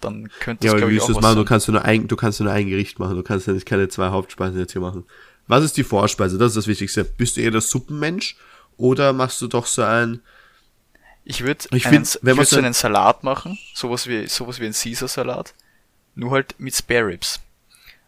[0.00, 1.34] dann könnte Ja, aber glaube ich, auch du was machen?
[1.36, 1.46] Du sein.
[1.46, 3.16] kannst, ja nur ein, du kannst nur ein Gericht machen.
[3.16, 5.04] Du kannst ja nicht keine zwei Hauptspeisen jetzt hier machen.
[5.46, 6.38] Was ist die Vorspeise?
[6.38, 7.04] Das ist das Wichtigste.
[7.04, 8.36] Bist du eher der Suppenmensch
[8.78, 10.22] oder machst du doch so ein.
[11.24, 14.26] Ich würde Ich einen, find, ich wenn man würd so einen Salat machen, sowas wie,
[14.28, 15.52] sowas wie ein Caesar-Salat,
[16.14, 17.40] nur halt mit Spare Ribs.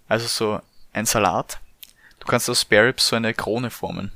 [0.08, 0.60] Also so
[0.94, 1.58] ein Salat.
[2.18, 4.12] Du kannst aus Spare Ribs so eine Krone formen.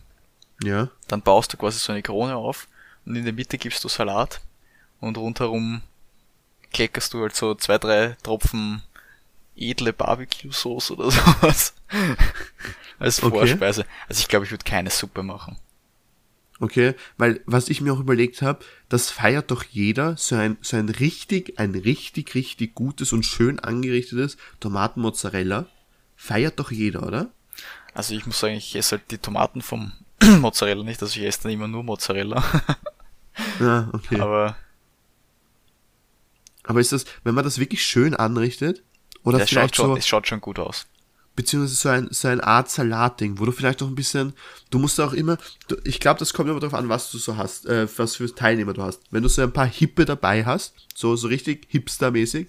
[0.63, 0.89] Ja.
[1.09, 2.67] Dann baust du quasi so eine Krone auf
[3.05, 4.41] und in der Mitte gibst du Salat
[5.01, 5.83] und rundherum
[6.73, 8.83] kleckerst du halt so zwei, drei Tropfen
[9.57, 11.75] edle Barbecue-Sauce oder sowas.
[12.99, 13.37] Als Okay.
[13.37, 13.85] Vorspeise.
[14.09, 15.57] Also ich glaube, ich würde keine Suppe machen.
[16.61, 16.95] Okay.
[17.17, 20.89] Weil, was ich mir auch überlegt habe, das feiert doch jeder, so ein, so ein
[20.89, 25.67] richtig, ein richtig, richtig gutes und schön angerichtetes Tomatenmozzarella.
[26.17, 27.31] Feiert doch jeder, oder?
[27.93, 29.93] Also ich muss sagen, ich esse halt die Tomaten vom
[30.41, 32.43] Mozzarella nicht, also ich esse dann immer nur Mozzarella.
[33.61, 34.21] Ja, okay.
[34.21, 34.57] Aber
[36.65, 38.83] Aber ist das, wenn man das wirklich schön anrichtet,
[39.23, 40.87] oder Das vielleicht schaut schon, so, es schaut schon gut aus.
[41.37, 44.35] Beziehungsweise so ein, so ein Art Salatding, wo du vielleicht noch ein bisschen,
[44.71, 45.37] du musst auch immer,
[45.69, 48.33] du, ich glaube, das kommt immer darauf an, was du so hast, äh, was für
[48.33, 49.01] Teilnehmer du hast.
[49.11, 52.49] Wenn du so ein paar Hippe dabei hast, so, so richtig hipstermäßig,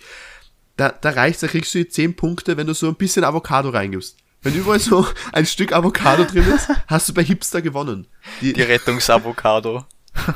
[0.78, 3.70] da, da reicht's, da kriegst du die 10 Punkte, wenn du so ein bisschen Avocado
[3.70, 4.18] reingibst.
[4.42, 8.08] Wenn überall so ein Stück Avocado drin ist, hast du bei Hipster gewonnen.
[8.42, 9.86] Die, Die Rettungsavocado.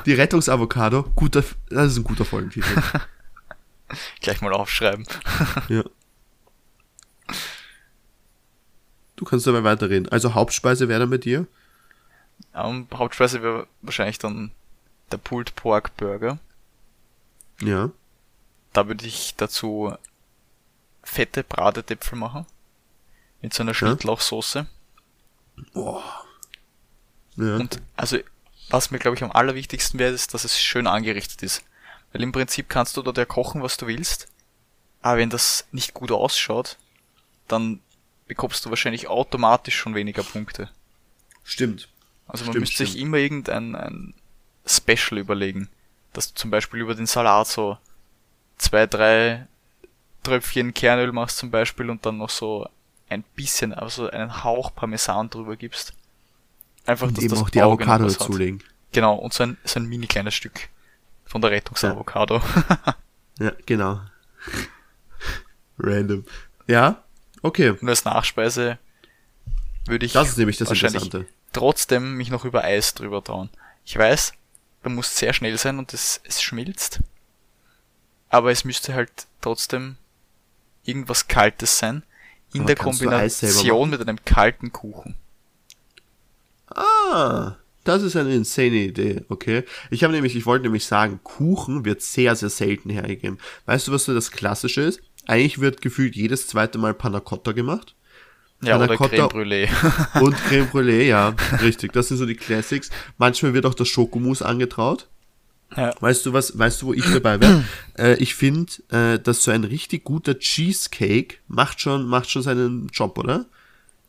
[0.05, 2.81] die Rettungsavocado, guter, das ist ein guter Folgentitel.
[4.21, 5.05] Gleich mal aufschreiben.
[5.67, 5.83] Ja.
[9.19, 10.07] Du kannst dabei weiterreden.
[10.07, 11.45] Also Hauptspeise wäre dann bei dir?
[12.55, 14.51] Ähm, Hauptspeise wäre wahrscheinlich dann
[15.11, 16.39] der Pulled Pork Burger.
[17.59, 17.89] Ja.
[18.71, 19.93] Da würde ich dazu
[21.03, 22.45] fette Bratetäpfel machen.
[23.41, 24.67] Mit so einer Schnittlauchsoße.
[25.75, 26.03] Ja.
[27.35, 28.19] Und also,
[28.69, 31.65] was mir glaube ich am allerwichtigsten wäre, ist, dass es schön angerichtet ist.
[32.13, 34.29] Weil im Prinzip kannst du dort ja kochen, was du willst.
[35.01, 36.77] Aber wenn das nicht gut ausschaut,
[37.49, 37.81] dann
[38.29, 40.69] bekommst du wahrscheinlich automatisch schon weniger Punkte.
[41.43, 41.89] Stimmt.
[42.27, 43.03] Also man Stimmt, müsste sich stimmt.
[43.03, 44.13] immer irgendein ein
[44.65, 45.67] Special überlegen.
[46.13, 47.77] Dass du zum Beispiel über den Salat so
[48.57, 49.47] zwei, drei
[50.23, 52.69] Tröpfchen Kernöl machst zum Beispiel und dann noch so
[53.09, 55.93] ein bisschen, also einen Hauch Parmesan drüber gibst.
[56.85, 58.63] Einfach, Und dass eben das auch die Auge Avocado dazulegen.
[58.91, 60.69] Genau, und so ein, so ein mini kleines Stück
[61.25, 62.41] von der Rettungsavocado.
[63.39, 64.01] Ja, genau.
[65.79, 66.25] Random.
[66.67, 67.03] Ja,
[67.41, 67.71] okay.
[67.71, 68.77] Und als Nachspeise
[69.85, 71.31] würde ich Das ist nämlich das wahrscheinlich Interessante.
[71.53, 73.49] trotzdem mich noch über Eis drüber trauen.
[73.85, 74.33] Ich weiß,
[74.83, 76.99] du musst sehr schnell sein und es, es schmilzt.
[78.29, 79.97] Aber es müsste halt trotzdem
[80.83, 82.03] irgendwas Kaltes sein.
[82.53, 85.15] In Aber der Kombination mit einem kalten Kuchen.
[86.67, 89.63] Ah, das ist eine insane Idee, okay.
[89.89, 93.39] Ich habe nämlich, ich wollte nämlich sagen, Kuchen wird sehr, sehr selten hergegeben.
[93.65, 95.01] Weißt du, was so das Klassische ist?
[95.25, 97.95] Eigentlich wird gefühlt jedes zweite Mal Panna Cotta gemacht.
[98.61, 99.69] Ja, Panna oder Creme Brûlée.
[100.21, 101.93] Und Creme Brûlée, ja, richtig.
[101.93, 102.89] Das sind so die Classics.
[103.17, 105.07] Manchmal wird auch das Schokomousse angetraut.
[105.77, 105.93] ja.
[105.99, 107.63] Weißt du was, weißt du, wo ich dabei wäre?
[107.97, 112.87] äh, ich finde, äh, dass so ein richtig guter Cheesecake macht schon, macht schon seinen
[112.87, 113.45] Job, oder?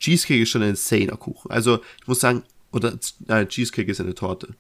[0.01, 1.51] Cheesecake ist schon ein insaner Kuchen.
[1.51, 2.43] Also, ich muss sagen,
[2.73, 4.55] oder, äh, Cheesecake ist eine Torte.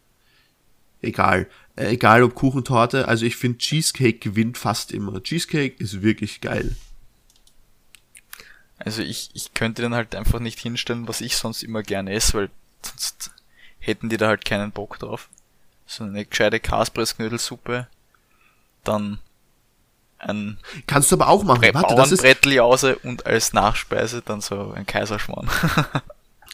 [1.02, 1.48] Egal.
[1.76, 5.22] Äh, egal ob Kuchen, Torte, also ich finde Cheesecake gewinnt fast immer.
[5.22, 6.76] Cheesecake ist wirklich geil.
[8.78, 12.34] Also ich, ich könnte dann halt einfach nicht hinstellen, was ich sonst immer gerne esse,
[12.34, 12.50] weil
[12.82, 13.30] sonst
[13.78, 15.28] hätten die da halt keinen Bock drauf.
[15.86, 17.88] So eine gescheite Kaspressknödelsuppe,
[18.84, 19.18] dann
[20.18, 21.60] ein Kannst du aber auch machen.
[21.60, 22.22] Bre Warte, das ist,
[23.04, 25.48] und als Nachspeise dann so ein Kaiserschmarrn.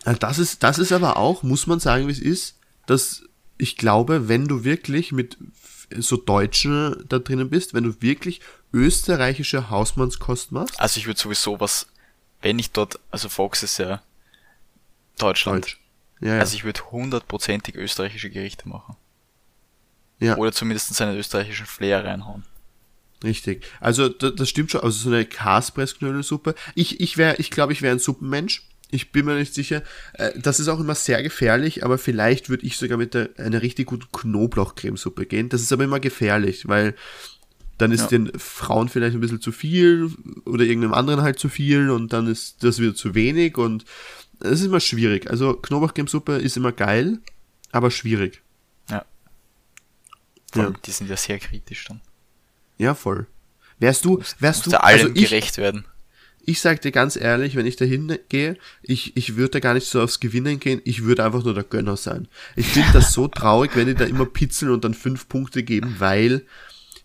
[0.04, 2.54] Äh, Das ist, das ist aber auch, muss man sagen, wie es ist,
[2.86, 3.24] dass
[3.58, 5.36] ich glaube, wenn du wirklich mit
[5.98, 8.40] so Deutschen da drinnen bist, wenn du wirklich
[8.72, 11.86] österreichische Hausmannskost machst, Also ich würde sowieso was,
[12.42, 14.02] wenn ich dort, also Fox ist ja
[15.18, 15.64] Deutschland.
[15.64, 15.80] Deutsch.
[16.20, 16.40] Ja, ja.
[16.40, 18.96] Also ich würde hundertprozentig österreichische Gerichte machen.
[20.18, 22.44] ja Oder zumindest einen österreichischen Flair reinhauen.
[23.22, 23.64] richtig.
[23.80, 24.80] Also da, das stimmt schon.
[24.82, 26.54] Also so eine Kaspressknödelsuppe.
[26.74, 28.66] Ich, ich wäre, ich glaube, ich wäre ein Suppenmensch.
[28.90, 29.82] Ich bin mir nicht sicher.
[30.14, 33.62] Äh, Das ist auch immer sehr gefährlich, aber vielleicht würde ich sogar mit der, einer
[33.62, 35.48] richtig guten Knoblauchcremesuppe gehen.
[35.48, 36.94] Das ist aber immer gefährlich, weil
[37.78, 38.06] dann ist Ja.
[38.08, 40.10] den Frauen vielleicht ein bisschen zu viel
[40.46, 43.84] oder irgendeinem anderen halt zu viel und dann ist das wieder zu wenig und
[44.40, 45.28] es ist immer schwierig.
[45.30, 47.18] Also Knoblauchcremesuppe ist immer geil,
[47.72, 48.40] aber schwierig.
[48.88, 49.04] Ja.
[50.52, 50.72] Vor Ja.
[50.86, 52.00] die sind ja sehr kritisch dann.
[52.78, 53.26] Ja, voll.
[53.78, 55.84] Wärst du, wärst Muss du, da allem also ich, gerecht werden.
[56.46, 59.88] Ich sag dir ganz ehrlich, wenn ich da hingehe, ich, ich würde da gar nicht
[59.88, 62.28] so aufs Gewinnen gehen, ich würde einfach nur der Gönner sein.
[62.54, 65.96] Ich finde das so traurig, wenn die da immer pitzeln und dann fünf Punkte geben,
[65.98, 66.46] weil,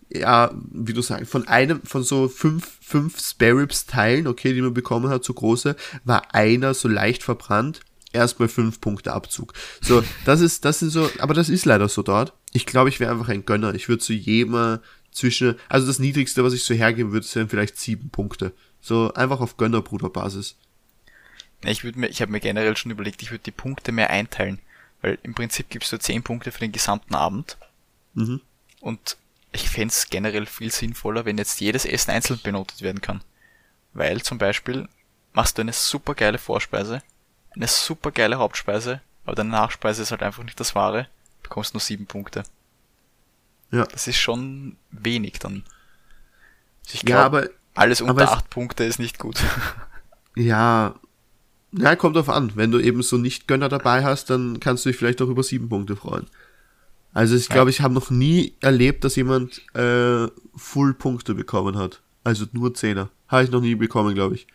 [0.09, 4.75] ja, wie du sagst, von einem, von so fünf, fünf Spare Teilen, okay, die man
[4.75, 7.81] bekommen hat, so große, war einer so leicht verbrannt,
[8.13, 9.53] erstmal fünf Punkte Abzug.
[9.81, 12.33] So, das ist, das sind so, aber das ist leider so dort.
[12.53, 13.73] Ich glaube, ich wäre einfach ein Gönner.
[13.73, 14.79] Ich würde zu jedem
[15.11, 18.53] zwischen, also das niedrigste, was ich so hergeben würde, wären vielleicht sieben Punkte.
[18.81, 20.55] So einfach auf Gönnerbruderbasis.
[21.63, 24.09] Ne, Ich würde mir, ich habe mir generell schon überlegt, ich würde die Punkte mehr
[24.09, 24.59] einteilen.
[25.01, 27.57] Weil im Prinzip gibst du 10 Punkte für den gesamten Abend.
[28.13, 28.41] Mhm.
[28.81, 29.17] Und
[29.51, 33.21] ich fänd's es generell viel sinnvoller, wenn jetzt jedes Essen einzeln benotet werden kann.
[33.93, 34.87] Weil zum Beispiel
[35.33, 37.03] machst du eine super geile Vorspeise,
[37.55, 41.07] eine super geile Hauptspeise, aber deine Nachspeise ist halt einfach nicht das Wahre,
[41.43, 42.43] bekommst nur 7 Punkte.
[43.71, 43.85] Ja.
[43.85, 45.63] Das ist schon wenig dann.
[46.83, 49.39] Also ich Ja, glaube, aber alles unter es- 8 Punkte ist nicht gut.
[50.35, 50.95] ja,
[51.71, 52.51] na, kommt drauf an.
[52.55, 55.43] Wenn du eben so nicht Gönner dabei hast, dann kannst du dich vielleicht auch über
[55.43, 56.27] sieben Punkte freuen.
[57.13, 62.01] Also ich glaube, ich habe noch nie erlebt, dass jemand äh, Full-Punkte bekommen hat.
[62.23, 63.09] Also nur Zehner.
[63.27, 64.47] Habe ich noch nie bekommen, glaube ich.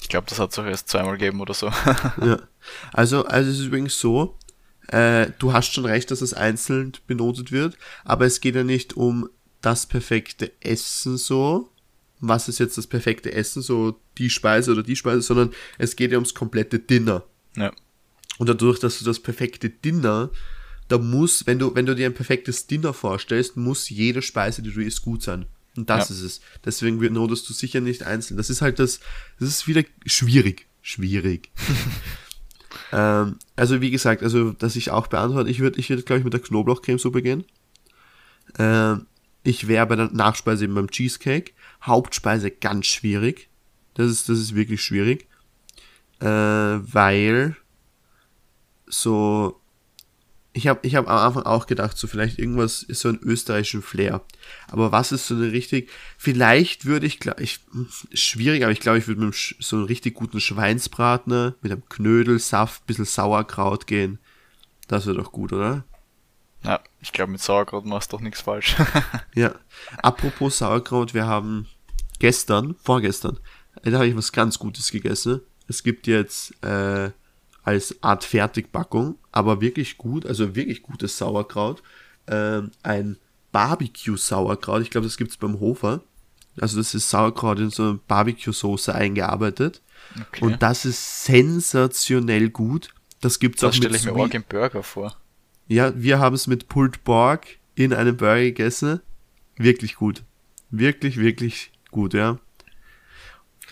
[0.00, 1.66] Ich glaube, das hat es auch erst zweimal gegeben oder so.
[2.22, 2.38] ja.
[2.92, 4.36] Also, also es ist übrigens so,
[4.88, 8.94] äh, du hast schon recht, dass es einzeln benotet wird, aber es geht ja nicht
[8.96, 9.28] um
[9.62, 11.70] das perfekte Essen so,
[12.20, 16.12] was ist jetzt das perfekte Essen, so die Speise oder die Speise, sondern es geht
[16.12, 17.24] ja ums komplette Dinner.
[17.56, 17.72] Ja.
[18.38, 20.30] Und dadurch, dass du das perfekte Dinner,
[20.88, 24.72] da muss, wenn du, wenn du dir ein perfektes Dinner vorstellst, muss jede Speise, die
[24.72, 25.46] du isst, gut sein.
[25.76, 26.14] Und das Ja.
[26.14, 26.40] ist es.
[26.64, 28.36] Deswegen notest du sicher nicht einzeln.
[28.36, 29.00] Das ist halt das,
[29.38, 30.66] das ist wieder schwierig.
[30.80, 31.50] Schwierig.
[32.92, 36.24] ähm, also wie gesagt, also, dass ich auch beantworte, ich würde, ich würde, glaube ich,
[36.24, 37.44] mit der Knoblauchcremesuppe gehen.
[38.58, 39.06] Ähm,
[39.42, 41.52] ich wäre bei der Nachspeise eben beim Cheesecake.
[41.82, 43.48] Hauptspeise ganz schwierig.
[43.94, 45.26] Das ist, das ist wirklich schwierig.
[46.20, 47.56] Äh, weil
[48.86, 49.60] so,
[50.52, 53.82] ich habe ich hab am Anfang auch gedacht, so vielleicht irgendwas ist so ein österreichischen
[53.82, 54.22] Flair.
[54.68, 57.60] Aber was ist so eine richtig, vielleicht würde ich, glaub ich,
[58.14, 62.38] schwierig, aber ich glaube, ich würde mit so einem richtig guten Schweinsbraten, mit einem Knödel,
[62.38, 64.18] Saft, bisschen Sauerkraut gehen.
[64.88, 65.84] Das wäre doch gut, oder?
[66.66, 68.76] Ja, ich glaube, mit Sauerkraut machst du doch nichts falsch.
[69.34, 69.54] Ja.
[70.02, 71.66] Apropos Sauerkraut, wir haben
[72.18, 73.38] gestern, vorgestern,
[73.82, 75.40] äh, da habe ich was ganz Gutes gegessen.
[75.68, 77.10] Es gibt jetzt äh,
[77.62, 81.82] als Art Fertigpackung, aber wirklich gut, also wirklich gutes Sauerkraut,
[82.28, 83.18] ähm, ein
[83.52, 84.82] Barbecue-Sauerkraut.
[84.82, 86.02] Ich glaube, das gibt's beim Hofer.
[86.60, 89.82] Also das ist Sauerkraut in so eine Barbecue-Soße eingearbeitet.
[90.18, 90.44] Okay.
[90.44, 92.88] Und das ist sensationell gut.
[93.20, 95.16] Das gibt's auch das stelle ich mir Sweet- auch im Burger vor.
[95.68, 99.00] Ja, wir haben es mit Pulled Pork in einem Burger gegessen.
[99.56, 100.22] Wirklich gut.
[100.70, 102.38] Wirklich, wirklich gut, ja.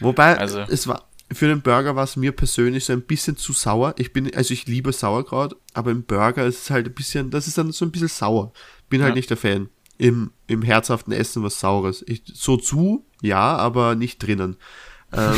[0.01, 3.53] Wobei, Also- es war, für den Burger war es mir persönlich so ein bisschen zu
[3.53, 3.95] sauer.
[3.99, 7.47] Ich bin, also ich liebe Sauerkraut, aber im Burger ist es halt ein bisschen, das
[7.47, 8.53] ist dann so ein bisschen sauer.
[8.89, 9.17] Bin halt Ja.
[9.17, 9.69] nicht der Fan.
[9.97, 12.05] Im, im herzhaften Essen was Saures.
[12.09, 14.57] Ich, so zu, ja, aber nicht drinnen.
[15.13, 15.37] Ähm,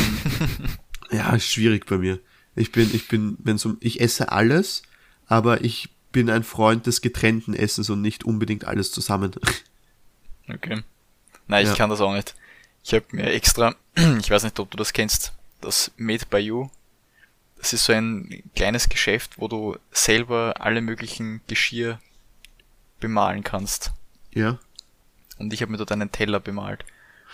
[1.10, 2.20] ja, schwierig bei mir.
[2.54, 4.82] Ich bin, ich bin, wenn um, ich esse alles,
[5.26, 9.32] aber ich bin ein Freund des getrennten Essens und nicht unbedingt alles zusammen.
[10.48, 10.82] Okay.
[11.48, 11.74] Nein, ich Ja.
[11.76, 12.36] kann das auch nicht.
[12.84, 13.74] Ich habe mir extra,
[14.20, 16.70] ich weiß nicht, ob du das kennst, das Made by You.
[17.58, 21.98] Das ist so ein kleines Geschäft, wo du selber alle möglichen Geschirr
[23.00, 23.90] bemalen kannst.
[24.32, 24.58] ja.
[25.38, 26.84] Und ich habe mir dort einen Teller bemalt.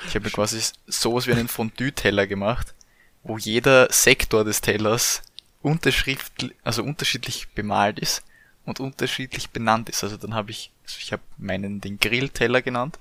[0.08, 2.74] Ich habe mir quasi sowas wie einen Fondue-Teller gemacht,
[3.22, 5.22] wo jeder Sektor des Tellers
[5.60, 8.24] unterschrift, also unterschiedlich bemalt ist
[8.64, 10.04] und unterschiedlich benannt ist.
[10.04, 12.98] Also dann habe ich, also ich habe meinen den Grillteller genannt.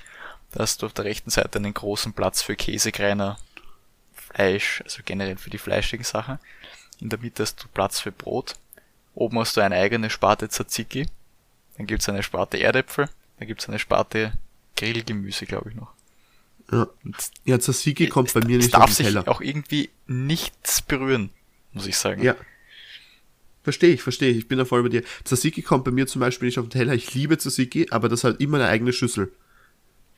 [0.51, 3.37] Da hast du auf der rechten Seite einen großen Platz für Käse, Greiner,
[4.13, 6.39] Fleisch, also generell für die fleischigen Sachen.
[6.99, 8.55] In der Mitte hast du Platz für Brot.
[9.13, 11.07] Oben hast du eine eigene Sparte Tzatziki.
[11.77, 13.09] Dann gibt's eine Sparte Erdäpfel.
[13.39, 14.33] Dann gibt's eine Sparte
[14.75, 15.91] Grillgemüse, glaube ich noch.
[16.71, 16.87] Ja,
[17.45, 19.27] ja Tzatziki kommt bei mir es nicht darf auf den sich Teller.
[19.27, 21.31] auch irgendwie nichts berühren,
[21.73, 22.21] muss ich sagen.
[22.21, 22.35] Ja.
[23.63, 24.37] Verstehe ich, verstehe ich.
[24.37, 25.03] Ich bin da voll bei dir.
[25.23, 26.93] Tzatziki kommt bei mir zum Beispiel nicht auf den Teller.
[26.93, 29.31] Ich liebe Tzatziki, aber das hat immer eine eigene Schüssel.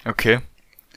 [0.06, 0.40] Okay.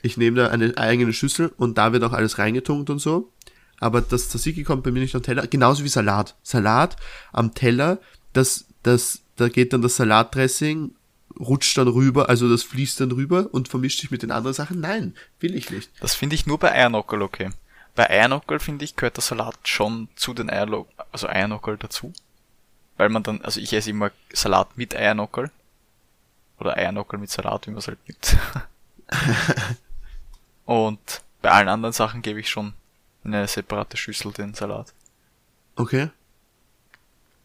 [0.01, 3.31] Ich nehme da eine eigene Schüssel und da wird auch alles reingetunkt und so.
[3.79, 5.47] Aber das Tzatziki kommt bei mir nicht auf den Teller.
[5.47, 6.35] Genauso wie Salat.
[6.41, 6.95] Salat
[7.31, 7.99] am Teller,
[8.33, 10.95] das, das, da geht dann das Salatdressing,
[11.39, 14.79] rutscht dann rüber, also das fließt dann rüber und vermischt sich mit den anderen Sachen.
[14.79, 15.91] Nein, will ich nicht.
[15.99, 17.49] Das finde ich nur bei Eiernockel okay.
[17.95, 22.13] Bei Eiernockel finde ich gehört der Salat schon zu den Eierlo also Eiernockel dazu.
[22.97, 25.51] Weil man dann, also ich esse immer Salat mit Eiernockel.
[26.59, 28.35] Oder Eiernockel mit Salat, wie man es halt gibt.
[30.65, 32.73] Und bei allen anderen Sachen gebe ich schon
[33.23, 34.93] in eine separate Schüssel den Salat.
[35.75, 36.09] Okay.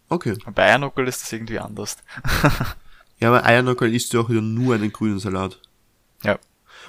[0.09, 0.37] Okay.
[0.45, 1.99] Und bei Eiernockel ist das irgendwie anders.
[3.23, 5.61] Ja, aber Eiernockel isst du auch wieder nur einen grünen Salat.
[6.25, 6.41] Ja.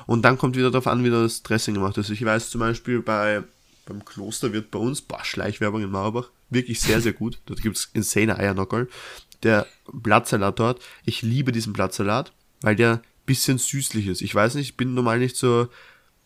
[0.07, 2.09] Und dann kommt wieder darauf an, wie das Dressing gemacht ist.
[2.09, 3.43] Ich weiß zum Beispiel bei,
[3.85, 7.39] beim Kloster wird bei uns, boah, Schleichwerbung in Mauerbach, wirklich sehr, sehr gut.
[7.45, 8.89] Dort gibt's insane Eiernockel.
[9.43, 12.31] Der Blattsalat dort, ich liebe diesen Blattsalat,
[12.61, 14.21] weil der bisschen süßlich ist.
[14.21, 15.67] Ich weiß nicht, ich bin normal nicht so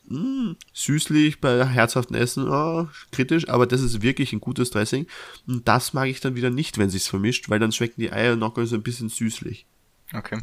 [0.08, 5.08] mm, süßlich bei herzhaften Essen, oh, kritisch, aber das ist wirklich ein gutes Dressing.
[5.48, 8.66] Und das mag ich dann wieder nicht, wenn sich's vermischt, weil dann schmecken die Eiernockel
[8.66, 9.66] so ein bisschen süßlich.
[10.14, 10.42] Okay.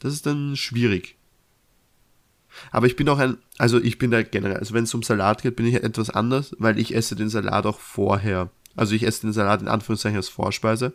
[0.00, 1.16] Das ist dann schwierig.
[2.70, 5.42] Aber ich bin auch ein, also ich bin da generell, also wenn es um Salat
[5.42, 8.50] geht, bin ich etwas anders, weil ich esse den Salat auch vorher.
[8.76, 10.92] Also ich esse den Salat in Anführungszeichen als Vorspeise.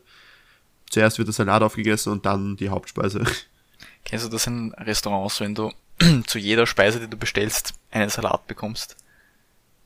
[0.89, 3.23] Zuerst wird der Salat aufgegessen und dann die Hauptspeise.
[4.05, 5.71] Kennst du das in Restaurants, wenn du
[6.27, 8.95] zu jeder Speise, die du bestellst, einen Salat bekommst?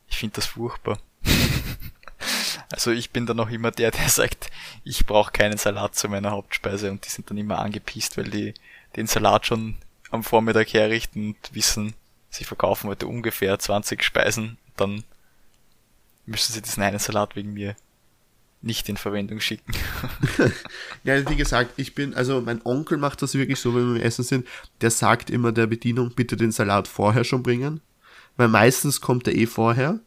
[0.07, 0.99] Ich finde das furchtbar.
[2.71, 4.51] Also ich bin dann noch immer der, der sagt,
[4.83, 8.53] ich brauche keinen Salat zu meiner Hauptspeise und die sind dann immer angepisst, weil die
[8.95, 9.77] den Salat schon
[10.11, 11.93] am Vormittag herrichten und wissen,
[12.29, 15.03] sie verkaufen heute ungefähr 20 Speisen, dann
[16.25, 17.75] müssen sie diesen einen Salat wegen mir
[18.61, 19.73] nicht in Verwendung schicken.
[21.03, 24.05] ja, wie gesagt, ich bin, also mein Onkel macht das wirklich so, wenn wir im
[24.05, 24.47] Essen sind,
[24.81, 27.81] der sagt immer der Bedienung, bitte den Salat vorher schon bringen,
[28.35, 29.99] weil meistens kommt er eh vorher,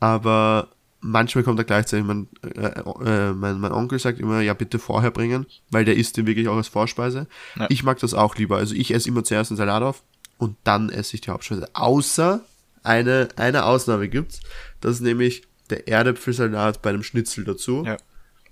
[0.00, 0.68] aber
[1.04, 2.04] manchmal kommt er gleichzeitig.
[2.04, 6.16] Mein, äh, äh, mein, mein Onkel sagt immer, ja, bitte vorher bringen, weil der isst
[6.16, 7.26] den wirklich auch als Vorspeise.
[7.56, 7.66] Ja.
[7.70, 8.56] Ich mag das auch lieber.
[8.56, 10.02] Also ich esse immer zuerst den Salat auf
[10.38, 11.68] und dann esse ich die Hauptspeise.
[11.74, 12.40] Außer
[12.82, 14.40] eine, eine Ausnahme gibt's.
[14.80, 17.84] Das ist nämlich der Erdäpfelsalat bei einem Schnitzel dazu.
[17.84, 17.96] Ja.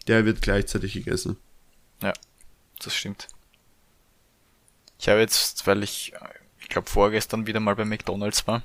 [0.06, 1.36] Der wird gleichzeitig gegessen.
[2.02, 2.12] Ja,
[2.82, 3.28] das stimmt.
[4.98, 6.12] Ich habe jetzt, weil ich,
[6.60, 8.62] ich glaube vorgestern wieder mal bei McDonalds war,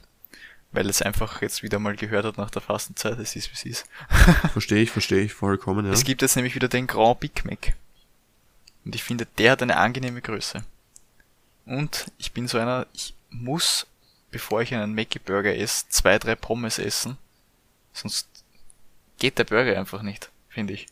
[0.71, 3.79] weil es einfach jetzt wieder mal gehört hat nach der Fastenzeit, es ist wie es
[3.79, 3.85] ist.
[4.51, 5.91] verstehe ich, verstehe ich vollkommen, ja.
[5.91, 7.73] Es gibt jetzt nämlich wieder den Grand Big Mac.
[8.85, 10.63] Und ich finde, der hat eine angenehme Größe.
[11.65, 13.85] Und ich bin so einer, ich muss,
[14.31, 17.17] bevor ich einen Mackie Burger esse, zwei, drei Pommes essen.
[17.91, 18.29] Sonst
[19.19, 20.87] geht der Burger einfach nicht, finde ich.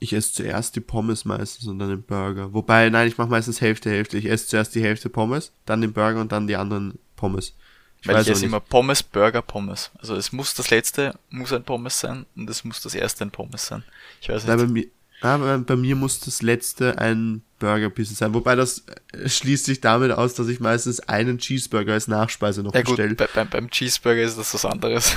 [0.00, 2.52] Ich esse zuerst die Pommes meistens und dann den Burger.
[2.52, 4.16] Wobei, nein, ich mache meistens Hälfte, Hälfte.
[4.16, 7.54] Ich esse zuerst die Hälfte Pommes, dann den Burger und dann die anderen Pommes.
[8.00, 9.90] Ich Weil ich esse immer Pommes, Burger, Pommes.
[9.98, 13.30] Also es muss das letzte muss ein Pommes sein und es muss das erste ein
[13.30, 13.82] Pommes sein.
[14.20, 14.48] Ich weiß nicht.
[14.48, 14.86] Nein, bei, mir,
[15.20, 18.34] aber bei mir muss das letzte ein Burger Pizza sein.
[18.34, 22.72] Wobei das äh, schließt sich damit aus, dass ich meistens einen Cheeseburger als Nachspeise noch
[22.72, 23.16] ja, bestelle.
[23.16, 25.16] Bei, beim, beim Cheeseburger ist das was anderes.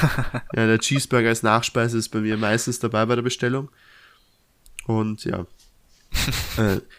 [0.55, 3.69] ja, der Cheeseburger als Nachspeise ist bei mir meistens dabei bei der Bestellung.
[4.87, 5.45] Und ja,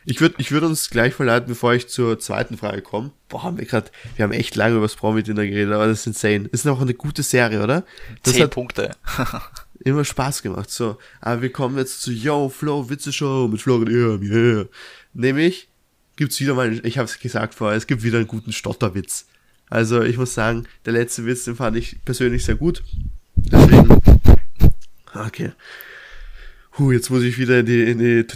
[0.05, 3.13] ich würde ich würd uns gleich verleiten, bevor ich zur zweiten Frage komme.
[3.29, 6.07] Boah, haben wir gerade, wir haben echt lange über das Promi-Dinner geredet, aber das ist
[6.07, 6.49] insane.
[6.49, 7.85] Das ist auch eine gute Serie, oder?
[8.23, 8.97] Das Zehn Punkte.
[9.85, 10.71] immer Spaß gemacht.
[10.71, 14.67] So, aber wir kommen jetzt zu Yo, Flow, Witze Show mit Florian yeah.
[15.13, 15.69] Nämlich
[16.17, 19.27] gibt's wieder mal, ich habe es gesagt vorher, es gibt wieder einen guten Stotterwitz.
[19.69, 22.83] Also ich muss sagen, der letzte Witz, den fand ich persönlich sehr gut.
[23.37, 24.01] Deswegen,
[25.15, 25.53] okay.
[26.79, 28.27] Huh, jetzt muss ich wieder in die, in die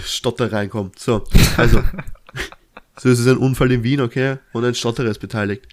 [0.00, 0.90] Stotter reinkommen.
[0.96, 1.24] So,
[1.56, 1.82] also.
[2.96, 4.38] so ist es ein Unfall in Wien, okay?
[4.52, 5.68] Und ein Stotterer ist beteiligt.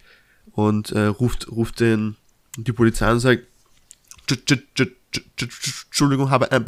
[0.52, 2.16] Und äh, ruft, ruft den,
[2.58, 3.48] die Polizei und sagt,
[5.88, 6.64] Entschuldigung, habe ein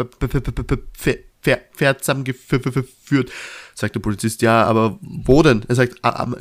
[1.73, 3.31] Pferd zusammengeführt.
[3.75, 5.63] Sagt der Polizist, ja, aber wo denn?
[5.67, 6.35] Er sagt, am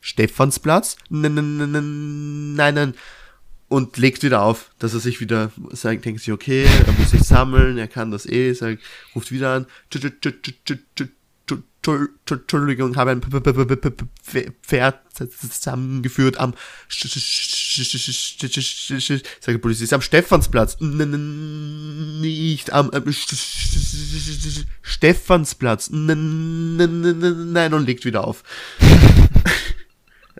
[0.00, 0.96] Stephansplatz?
[1.10, 2.94] Nein, nein, nein
[3.68, 7.22] und legt wieder auf, dass er sich wieder sagt, denkt sich, okay, er muss sich
[7.22, 8.82] sammeln, er kann das eh, sagt,
[9.14, 9.66] ruft wieder an,
[12.30, 13.20] Entschuldigung, habe ein
[14.62, 15.00] Pferd
[15.50, 16.54] zusammengeführt am
[16.88, 17.14] sagt
[19.46, 22.90] der Polizist, am Stephansplatz, nicht am
[24.82, 28.42] Stephansplatz, nein, und legt wieder auf.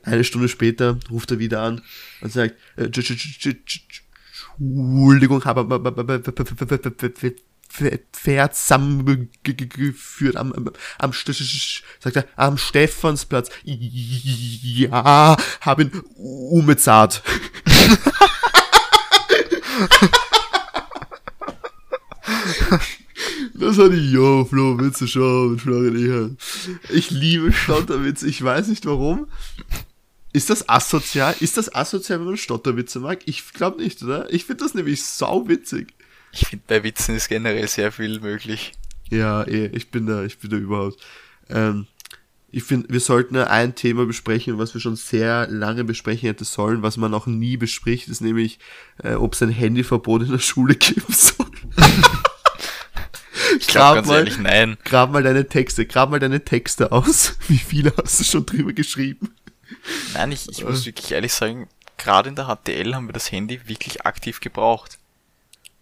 [0.07, 1.83] Eine Stunde später ruft er wieder an
[2.21, 5.67] und sagt, Entschuldigung, habe
[8.13, 13.51] Pferd zusammengeführt am, am, sagt er, am Stephansplatz.
[13.65, 17.23] Ja, haben umezahlt.
[23.59, 26.37] Das war die Yo, Flo, Witze Show mit Florian
[26.91, 29.27] Ich liebe Stotterwitze, ich weiß nicht warum.
[30.37, 31.35] Ist das asozial?
[31.41, 33.21] Ist das asozial, wenn man Stotterwitze mag?
[33.25, 34.31] Ich glaube nicht, oder?
[34.31, 35.95] Ich finde das nämlich sau witzig.
[36.31, 38.73] Ich finde, bei Witzen ist generell sehr viel möglich.
[39.09, 41.03] Ja, eh, ich bin da, ich bin da überhaupt.
[41.49, 41.87] Ähm,
[42.51, 46.45] ich finde, wir sollten ja ein Thema besprechen, was wir schon sehr lange besprechen hätte
[46.45, 48.59] sollen, was man auch nie bespricht, ist nämlich,
[49.03, 51.47] äh, ob es ein Handyverbot in der Schule geben soll.
[53.59, 54.77] ich glaube ganz mal, ehrlich, nein.
[54.85, 57.39] Grab mal deine Texte, grab mal deine Texte aus.
[57.49, 59.31] Wie viele hast du schon drüber geschrieben?
[60.17, 63.69] Nein, ich, ich muss wirklich ehrlich sagen, gerade in der HTL haben wir das Handy
[63.69, 64.99] wirklich aktiv gebraucht.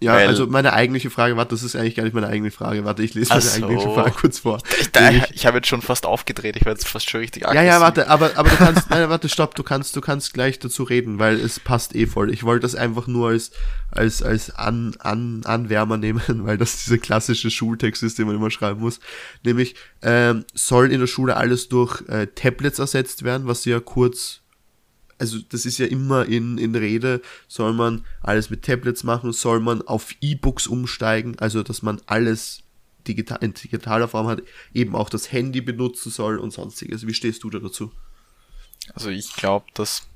[0.05, 2.85] Ja, Weil, also meine eigentliche Frage, warte, das ist eigentlich gar nicht meine eigene Frage.
[2.85, 3.65] Warte, ich lese meine so.
[3.65, 4.59] eigentliche Frage kurz vor.
[4.79, 7.47] Ich, da, ich, ich habe jetzt schon fast aufgedreht, ich war jetzt fast schon richtig
[7.47, 7.67] aggressiv.
[7.67, 10.59] Ja, ja, warte, aber, aber du kannst, nein, warte, stopp, du kannst, du kannst gleich
[10.59, 12.31] dazu reden, weil es passt eh voll.
[12.31, 13.51] Ich wollte das einfach nur als,
[13.91, 18.51] als, als An, An, Anwärmer nehmen, weil das dieser klassische Schultext ist, den man immer
[18.51, 19.01] schreiben muss.
[19.43, 24.44] Nämlich, ähm, soll in der Schule alles durch äh, Tablets ersetzt werden, was ja kurz
[25.19, 29.61] also das ist ja immer in, in Rede, soll man alles mit Tablets machen, soll
[29.61, 32.63] man auf E-Books umsteigen, also dass man alles
[33.07, 34.43] digital, in digitaler Form hat,
[34.73, 37.07] eben auch das Handy benutzen soll und sonstiges.
[37.07, 37.93] Wie stehst du da dazu?
[38.95, 40.07] Also ich glaube, dass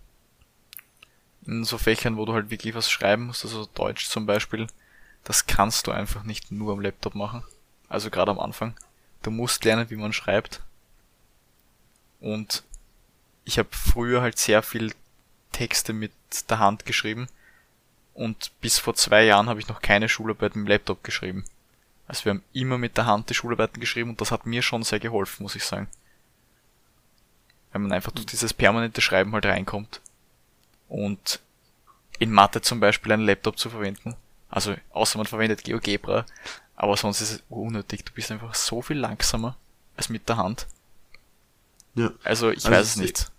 [1.46, 4.66] in so Fächern, wo du halt wirklich was schreiben musst, also Deutsch zum Beispiel,
[5.24, 7.42] das kannst du einfach nicht nur am Laptop machen.
[7.88, 8.74] Also gerade am Anfang.
[9.22, 10.62] Du musst lernen, wie man schreibt.
[12.20, 12.64] Und
[13.49, 14.92] ich habe früher halt sehr viel
[15.53, 16.12] Texte mit
[16.51, 17.28] der Hand geschrieben.
[18.12, 21.44] Und bis vor zwei Jahren habe ich noch keine Schularbeit mit dem Laptop geschrieben.
[22.07, 24.82] Also wir haben immer mit der Hand die Schularbeiten geschrieben und das hat mir schon
[24.82, 25.88] sehr geholfen, muss ich sagen.
[27.72, 30.03] Wenn man einfach durch dieses permanente Schreiben halt reinkommt.
[30.86, 31.40] Und
[32.18, 34.14] in Mathe zum Beispiel einen Laptop zu verwenden.
[34.51, 36.26] Also außer man verwendet GeoGebra,
[36.76, 38.05] aber sonst ist es unnötig.
[38.05, 39.57] Du bist einfach so viel langsamer
[39.96, 40.66] als mit der Hand.
[41.94, 42.11] Ja.
[42.24, 43.32] Also ich Also weiß es nicht.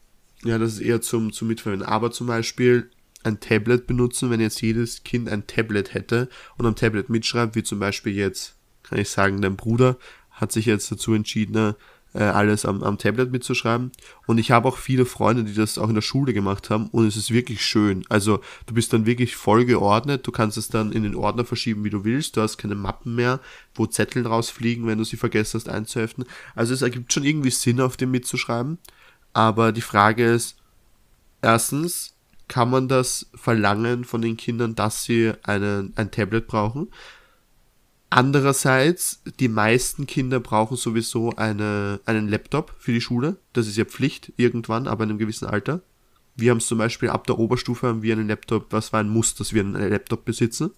[0.46, 1.88] Ja, das ist eher zum, zum Mitverwenden.
[1.88, 2.90] Aber zum Beispiel
[3.24, 7.64] ein Tablet benutzen, wenn jetzt jedes Kind ein Tablet hätte und am Tablet mitschreibt, wie
[7.64, 9.98] zum Beispiel jetzt, kann ich sagen, dein Bruder
[10.32, 11.76] hat sich jetzt dazu entschieden,
[12.14, 13.92] äh, alles am, am Tablet mitzuschreiben.
[14.26, 17.06] Und ich habe auch viele Freunde, die das auch in der Schule gemacht haben und
[17.06, 18.04] es ist wirklich schön.
[18.10, 21.84] Also du bist dann wirklich voll geordnet, du kannst es dann in den Ordner verschieben,
[21.84, 22.38] wie du willst.
[22.38, 23.42] Du hast keine Mappen mehr,
[23.76, 26.26] wo Zettel rausfliegen, wenn du sie vergessen hast einzuheften.
[26.56, 28.80] Also es ergibt schon irgendwie Sinn, auf dem mitzuschreiben.
[29.34, 30.58] Aber die Frage ist,
[31.42, 32.16] erstens,
[32.48, 36.90] kann man das verlangen von den Kindern, dass sie einen, ein Tablet brauchen?
[38.10, 43.38] Andererseits, die meisten Kinder brauchen sowieso eine, einen Laptop für die Schule.
[43.54, 45.82] Das ist ja Pflicht irgendwann, aber in einem gewissen Alter.
[46.36, 49.10] Wir haben es zum Beispiel ab der Oberstufe haben wir einen Laptop, was war ein
[49.10, 50.72] Muss, dass wir einen Laptop besitzen.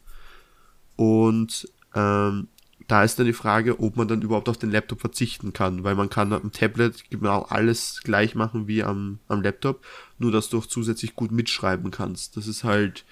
[0.98, 2.50] Und ähm,
[2.92, 5.96] da ist dann die Frage, ob man dann überhaupt auf den Laptop verzichten kann, weil
[5.96, 9.86] man kann am Tablet genau alles gleich machen wie am, am Laptop,
[10.20, 12.36] nur dass du auch zusätzlich gut mitschreiben kannst.
[12.36, 13.06] Das ist halt,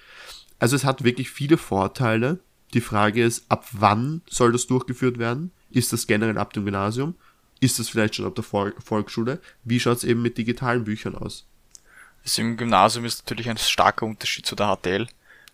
[0.58, 2.40] also es hat wirklich viele Vorteile.
[2.74, 5.50] Die Frage ist, ab wann soll das durchgeführt werden?
[5.70, 7.14] Ist das generell ab dem Gymnasium?
[7.60, 9.40] Ist das vielleicht schon ab der Vol Volksschule?
[9.64, 11.46] Wie schaut es eben mit digitalen Büchern aus?
[12.22, 15.06] Also im Gymnasium ist natürlich ein starker Unterschied zu der HTL,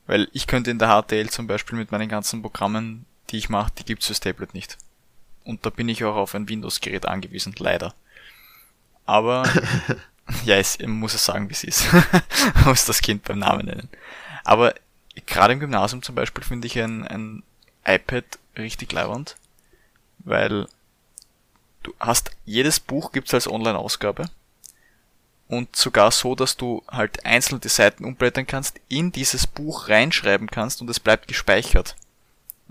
[0.08, 3.72] weil ich könnte in der HTL zum Beispiel mit meinen ganzen Programmen, die ich mache,
[3.78, 4.78] die gibt's fürs Tablet nicht.
[5.44, 7.94] Und da bin ich auch auf ein Windows-Gerät angewiesen, leider.
[9.04, 9.48] Aber,
[10.44, 11.92] ja, es, muss es sagen, wie es ist.
[12.54, 13.88] man muss das Kind beim Namen nennen.
[14.44, 14.74] Aber
[15.26, 17.42] gerade im Gymnasium zum Beispiel finde ich ein, ein
[17.84, 18.24] iPad
[18.56, 19.36] richtig leibend,
[20.18, 20.66] weil
[21.82, 24.28] du hast, jedes Buch gibt's als Online-Ausgabe
[25.48, 30.48] und sogar so, dass du halt einzeln die Seiten umblättern kannst, in dieses Buch reinschreiben
[30.50, 31.96] kannst und es bleibt gespeichert.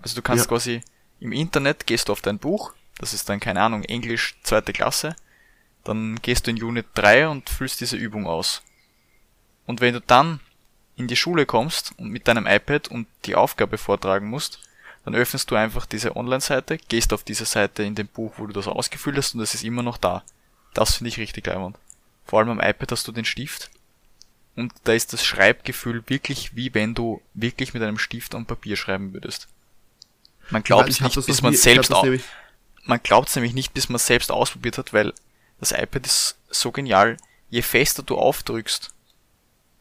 [0.02, 0.50] Also du kannst Ja.
[0.50, 0.82] quasi
[1.20, 5.16] im Internet gehst du auf dein Buch, das ist dann keine Ahnung, Englisch zweite Klasse,
[5.84, 8.62] dann gehst du in Unit 3 und füllst diese Übung aus.
[9.66, 10.40] Und wenn du dann
[10.96, 14.60] in die Schule kommst und mit deinem iPad und die Aufgabe vortragen musst,
[15.04, 18.54] dann öffnest du einfach diese Online-Seite, gehst auf diese Seite in dem Buch, wo du
[18.54, 20.24] das ausgefüllt hast und es ist immer noch da.
[20.74, 21.78] Das finde ich richtig leibend.
[22.26, 23.70] Vor allem am iPad hast du den Stift
[24.56, 28.76] und da ist das Schreibgefühl wirklich wie wenn du wirklich mit einem Stift am Papier
[28.76, 29.48] schreiben würdest.
[30.50, 32.24] Man glaubt es nicht, bis man selbst nämlich-
[32.84, 35.14] man glaubt es nämlich nicht, bis man selbst ausprobiert hat, weil
[35.60, 37.18] das iPad ist so genial.
[37.50, 38.94] Je fester du aufdrückst,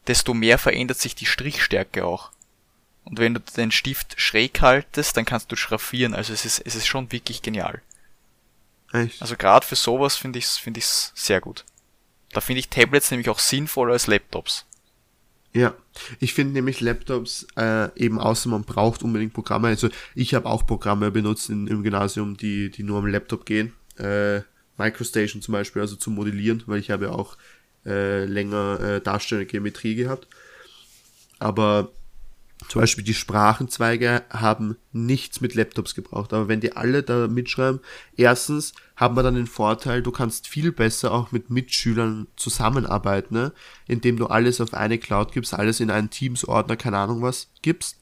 [0.07, 2.31] desto mehr verändert sich die Strichstärke auch.
[3.03, 6.15] Und wenn du den Stift schräg haltest, dann kannst du schraffieren.
[6.15, 7.81] Also es ist, es ist schon wirklich genial.
[8.93, 9.21] Echt?
[9.21, 11.65] Also gerade für sowas finde ich es finde ich's sehr gut.
[12.31, 14.65] Da finde ich Tablets nämlich auch sinnvoller als Laptops.
[15.55, 15.73] Ja,
[16.19, 19.69] ich finde nämlich Laptops äh, eben außer man braucht unbedingt Programme.
[19.69, 23.71] Also ich habe auch Programme benutzt in, im Gymnasium, die, die nur am Laptop gehen.
[23.97, 24.41] Äh,
[24.77, 27.37] Microstation zum Beispiel, also zum Modellieren, weil ich habe ja auch
[27.85, 30.27] äh, länger äh, darstellende Geometrie gehabt.
[31.39, 31.93] Aber
[32.67, 36.33] zum Beispiel die Sprachenzweige haben nichts mit Laptops gebraucht.
[36.33, 37.79] Aber wenn die alle da mitschreiben,
[38.15, 43.53] erstens haben wir dann den Vorteil, du kannst viel besser auch mit Mitschülern zusammenarbeiten, ne?
[43.87, 47.97] indem du alles auf eine Cloud gibst, alles in einen Teams-Ordner, keine Ahnung was, gibst.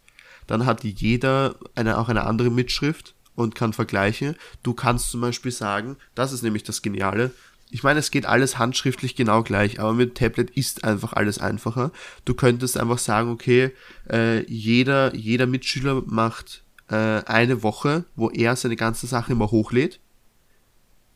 [0.47, 4.35] Dann hat jeder eine, auch eine andere Mitschrift und kann vergleichen.
[4.61, 7.31] Du kannst zum Beispiel sagen, das ist nämlich das Geniale,
[7.73, 11.91] ich meine, es geht alles handschriftlich genau gleich, aber mit Tablet ist einfach alles einfacher.
[12.23, 13.71] Du könntest einfach sagen, okay,
[14.07, 19.99] äh, jeder, jeder Mitschüler macht äh, eine Woche, wo er seine ganze Sache immer hochlädt.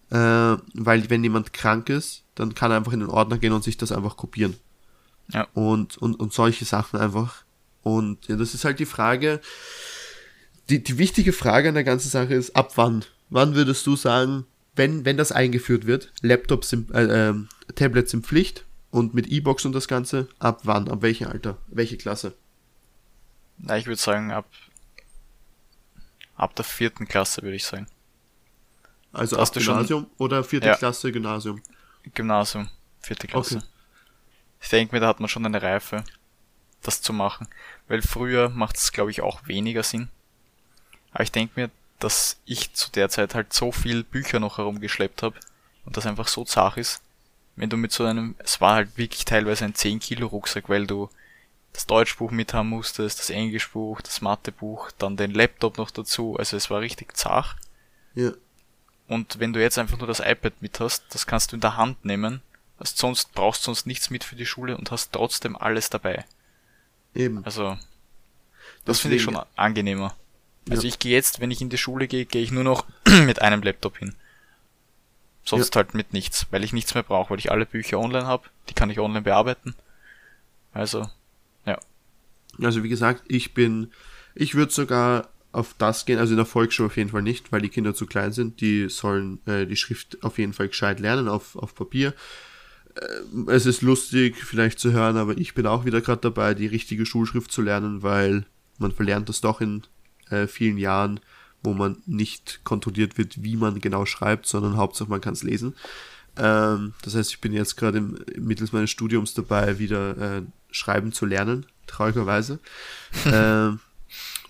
[0.10, 3.64] Äh, weil wenn jemand krank ist, dann kann er einfach in den Ordner gehen und
[3.64, 4.56] sich das einfach kopieren.
[5.32, 5.48] Ja.
[5.54, 7.44] Und, und, und solche Sachen einfach.
[7.84, 9.42] Und ja, das ist halt die Frage,
[10.72, 13.06] die, die wichtige Frage an der ganzen Sache ist, ab wann?
[13.30, 14.48] Wann würdest du sagen,
[14.78, 19.66] wenn, wenn das eingeführt wird, Laptops sind, äh, ähm, Tablets sind Pflicht und mit E-Box
[19.66, 20.90] und das Ganze, ab wann?
[20.90, 21.58] Ab welchem Alter?
[21.68, 22.34] Welche Klasse?
[23.58, 24.48] Na, ich würde sagen, ab,
[26.36, 27.88] ab der vierten Klasse würde ich sagen.
[29.12, 30.76] Also Hast ab du schon- Gymnasium oder vierte Ja.
[30.76, 31.62] Klasse Gymnasium?
[32.14, 32.70] Gymnasium,
[33.02, 33.58] vierte Klasse.
[33.58, 33.66] Okay.
[34.62, 36.04] Ich denke mir, da hat man schon eine Reife.
[36.84, 37.48] das zu machen.
[37.88, 40.10] Weil früher macht es, glaube ich, auch weniger Sinn.
[41.12, 41.70] Aber ich denke mir,
[42.00, 45.40] dass ich zu der Zeit halt so viel Bücher noch herumgeschleppt habe
[45.86, 47.02] und das einfach so zart ist.
[47.56, 50.86] Wenn du mit so einem, es war halt wirklich teilweise ein 10 Kilo Rucksack, weil
[50.86, 51.10] du
[51.74, 56.36] das Deutschbuch mit haben musstest, das Englischbuch, das Mathebuch, dann den Laptop noch dazu.
[56.38, 57.56] Also es war richtig zart.
[58.14, 58.32] Ja.
[59.08, 61.78] Und wenn du jetzt einfach nur das iPad mit hast, das kannst du in der
[61.78, 62.42] Hand nehmen,
[62.80, 66.26] hast sonst, brauchst sonst nichts mit für die Schule und hast trotzdem alles dabei.
[67.16, 67.44] Eben.
[67.46, 67.78] Also,
[68.86, 70.16] das finde ich schon angenehmer.
[70.70, 70.90] Also Ja.
[70.90, 72.86] ich gehe jetzt, wenn ich in die Schule gehe, gehe ich nur noch
[73.26, 74.16] mit einem Laptop hin.
[75.46, 78.50] Sonst halt mit nichts, weil ich nichts mehr brauche, weil ich alle Bücher online habe,
[78.70, 79.76] die kann ich online bearbeiten.
[80.74, 81.10] Also,
[81.66, 81.80] ja.
[82.62, 83.92] Also wie gesagt, ich bin,
[84.36, 87.62] ich würde sogar auf das gehen, also in der Volksschule auf jeden Fall nicht, weil
[87.62, 88.60] die Kinder zu klein sind.
[88.60, 92.14] Die sollen äh, die Schrift auf jeden Fall gescheit lernen auf, auf Papier.
[92.96, 96.68] Äh, es ist lustig vielleicht zu hören, aber ich bin auch wieder gerade dabei, die
[96.68, 98.46] richtige Schulschrift zu lernen, weil
[98.80, 99.84] man verlernt das doch in
[100.30, 101.20] äh, vielen Jahren,
[101.64, 105.76] wo man nicht kontrolliert wird, wie man genau schreibt, sondern Hauptsache man kann es lesen.
[106.38, 108.02] Ähm, das heißt, ich bin jetzt gerade
[108.38, 112.60] mittels meines Studiums dabei, wieder äh, schreiben zu lernen, traurigerweise.
[113.26, 113.80] ähm,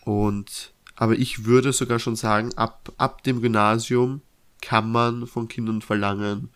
[0.04, 4.22] und aber ich würde sogar schon sagen, ab, ab dem Gymnasium
[4.62, 6.50] kann man von Kindern verlangen,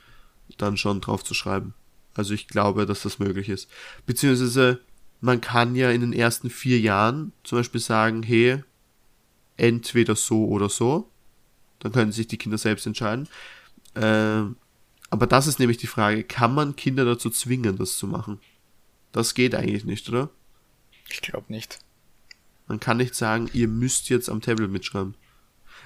[0.58, 1.76] dann schon drauf zu schreiben.
[2.16, 3.70] Also ich glaube, dass das möglich ist.
[4.06, 4.82] Beziehungsweise
[5.22, 8.64] man kann ja in den ersten vier Jahren zum Beispiel sagen, hey,
[9.58, 11.10] entweder so oder so.
[11.80, 13.28] Dann können sich die Kinder selbst entscheiden.
[13.96, 14.56] Ähm,
[15.10, 18.40] aber das ist nämlich die Frage, kann man Kinder dazu zwingen, das zu machen?
[19.12, 20.30] Das geht eigentlich nicht, oder?
[21.10, 21.80] Ich glaube nicht.
[22.68, 25.16] Man kann nicht sagen, ihr müsst jetzt am Tablet mitschreiben.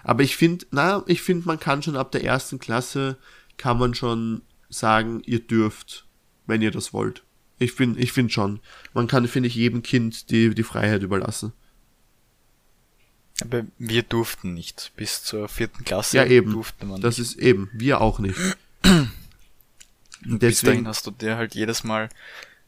[0.03, 3.17] Aber ich finde, na, ich finde, man kann schon ab der ersten Klasse,
[3.57, 6.05] kann man schon sagen, ihr dürft,
[6.45, 7.23] wenn ihr das wollt.
[7.57, 8.59] Ich finde, ich finde schon.
[8.93, 11.53] Man kann, finde ich, jedem Kind die, die Freiheit überlassen.
[13.41, 14.91] Aber wir durften nicht.
[14.95, 16.51] Bis zur vierten Klasse Ja, eben.
[16.53, 17.31] durfte man Das nicht.
[17.31, 18.37] ist eben, wir auch nicht.
[18.83, 19.09] Und
[20.23, 22.09] bis dahin Deswegen, hast du dir halt jedes Mal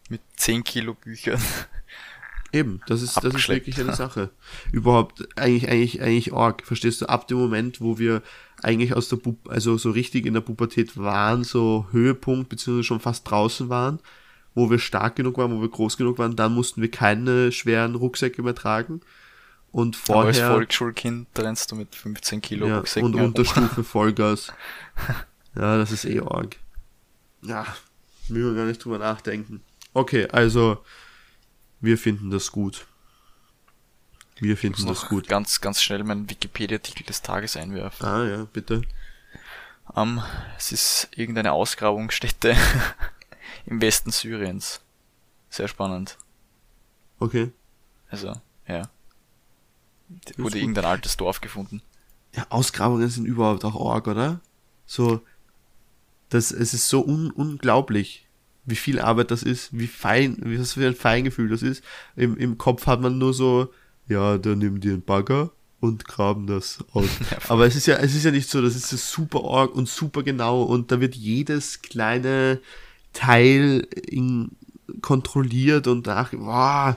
[0.10, 1.42] mit 10 Kilo Büchern
[2.54, 4.30] eben, das ist, das ist wirklich eine Sache.
[4.72, 6.64] Überhaupt, eigentlich, eigentlich, eigentlich arg.
[6.66, 8.22] Verstehst du, ab dem Moment, wo wir
[8.62, 13.00] eigentlich aus der, Pu also so richtig in der Pubertät waren, so Höhepunkt, beziehungsweise schon
[13.00, 14.00] fast draußen waren,
[14.54, 17.96] wo wir stark genug waren, wo wir groß genug waren, dann mussten wir keine schweren
[17.96, 19.02] Rucksäcke mehr tragen.
[19.72, 23.16] Und Aber als vorher, Volksschulkind rennst du mit 15 Kilo ja, und.
[23.16, 24.54] Unterstufe Vollgas.
[25.56, 26.58] Ja, das ist eh arg.
[27.42, 27.66] Ja,
[28.28, 29.62] müssen wir gar nicht drüber nachdenken.
[29.94, 30.84] Okay, also,
[31.80, 32.88] wir finden das gut.
[34.40, 35.28] Wir finden das gut.
[35.28, 38.06] ganz, ganz schnell meinen Wikipedia-Artikel des Tages einwerfen.
[38.06, 38.82] Ah, ja, bitte.
[39.96, 40.22] Ähm,
[40.58, 42.56] es ist irgendeine Ausgrabungsstätte
[43.66, 44.82] im Westen Syriens.
[45.50, 46.18] Sehr spannend.
[47.20, 47.52] Okay.
[48.10, 48.90] Also, ja.
[50.10, 50.62] Da ist wurde gut.
[50.62, 51.82] irgendein altes Dorf gefunden.
[52.36, 54.40] Ja, Ausgrabungen sind überhaupt auch arg, oder?
[54.86, 55.22] So,
[56.30, 58.26] das, es ist so un, unglaublich,
[58.66, 61.84] wie viel Arbeit das ist, wie fein, wie was für ein Feingefühl das ist.
[62.16, 63.74] Im, Im Kopf hat man nur so,
[64.08, 67.10] ja, dann nimm dir einen Bagger und graben das aus.
[67.48, 70.24] Aber es ist ja, es ist ja nicht so, das ist super arg und super
[70.24, 72.60] genau und da wird jedes kleine
[73.14, 74.52] Teil in,
[75.02, 76.96] kontrolliert und nach, wow.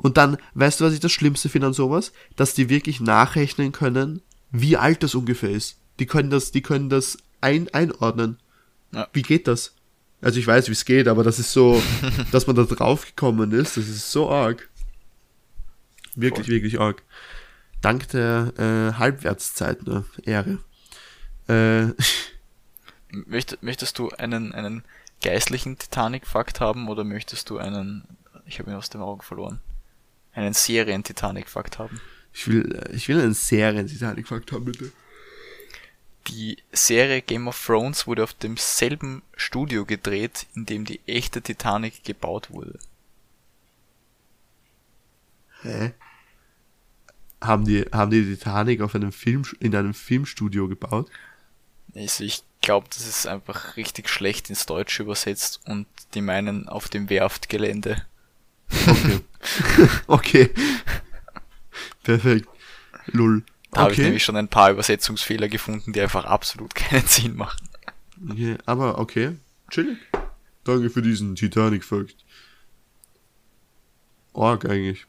[0.00, 2.12] Und dann, weißt du, was ich das Schlimmste finde an sowas?
[2.36, 4.22] Dass die wirklich nachrechnen können,
[4.52, 5.76] wie alt das ungefähr ist.
[5.98, 8.38] Die können das, die können das ein, einordnen.
[8.92, 9.08] Ja.
[9.12, 9.74] Wie geht das?
[10.20, 11.82] Also ich weiß, wie es geht, aber das ist so,
[12.32, 14.68] dass man da drauf gekommen ist, das ist so arg.
[16.14, 16.54] Wirklich, Voll.
[16.54, 17.02] wirklich arg.
[17.80, 20.04] Dank der äh, Halbwertszeit, ne?
[20.24, 20.58] Ehre.
[21.48, 21.92] Äh,
[23.26, 24.84] Möcht, möchtest du einen, einen
[25.22, 28.04] geistlichen Titanic-Fakt haben oder möchtest du einen,
[28.46, 29.60] ich habe ihn aus den Augen verloren,
[30.38, 32.00] einen Serien-Titanic-Fakt haben?
[32.38, 34.92] ich will, ich will einen Serien-Titanic-Fakt haben, bitte.
[36.28, 42.04] Die Serie Game of Thrones wurde auf demselben Studio gedreht, in dem die echte Titanic
[42.04, 42.78] gebaut wurde.
[45.62, 45.94] Hä?
[47.40, 51.10] Haben die, haben die Titanic auf einem Film, in einem Filmstudio gebaut?
[51.94, 56.88] Also ich glaube, das ist einfach richtig schlecht ins Deutsche übersetzt und die meinen auf
[56.88, 58.04] dem Werftgelände.
[58.86, 59.20] Okay.
[60.06, 60.50] okay.
[62.02, 62.48] Perfekt.
[63.06, 63.42] Lull.
[63.70, 64.06] Da habe ich okay.
[64.06, 67.68] nämlich schon ein paar Übersetzungsfehler gefunden, die einfach absolut keinen Sinn machen.
[68.30, 68.56] okay.
[68.66, 69.36] Aber okay.
[69.70, 69.98] Chillig.
[70.64, 72.16] Danke für diesen Titanic-Fakt.
[74.32, 75.06] Org eigentlich.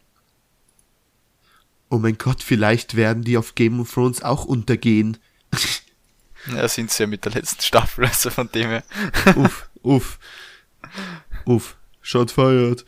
[1.89, 5.18] Oh mein Gott, vielleicht werden die auf Game of Thrones auch untergehen.
[6.47, 8.84] Ja, sind sie ja mit der letzten Staffel, also von dem her.
[9.36, 10.20] uff, uff.
[11.45, 11.76] Uff.
[12.10, 12.86] Shot fired.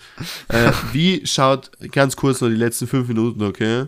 [0.47, 3.85] äh, wie schaut, ganz kurz noch die letzten fünf Minuten, okay?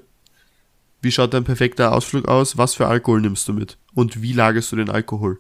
[1.01, 2.55] Wie schaut dein perfekter Ausflug aus?
[2.59, 3.77] Was für Alkohol nimmst du mit?
[3.95, 5.39] Und wie lagerst du den Alkohol?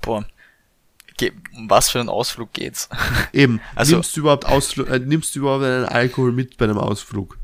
[0.00, 0.24] Boah.
[1.18, 2.88] Ge um was für einen Ausflug geht's?
[3.34, 6.78] Eben, Also- nimmst du überhaupt Ausflug, äh, nimmst du überhaupt einen Alkohol mit bei einem
[6.78, 7.36] Ausflug?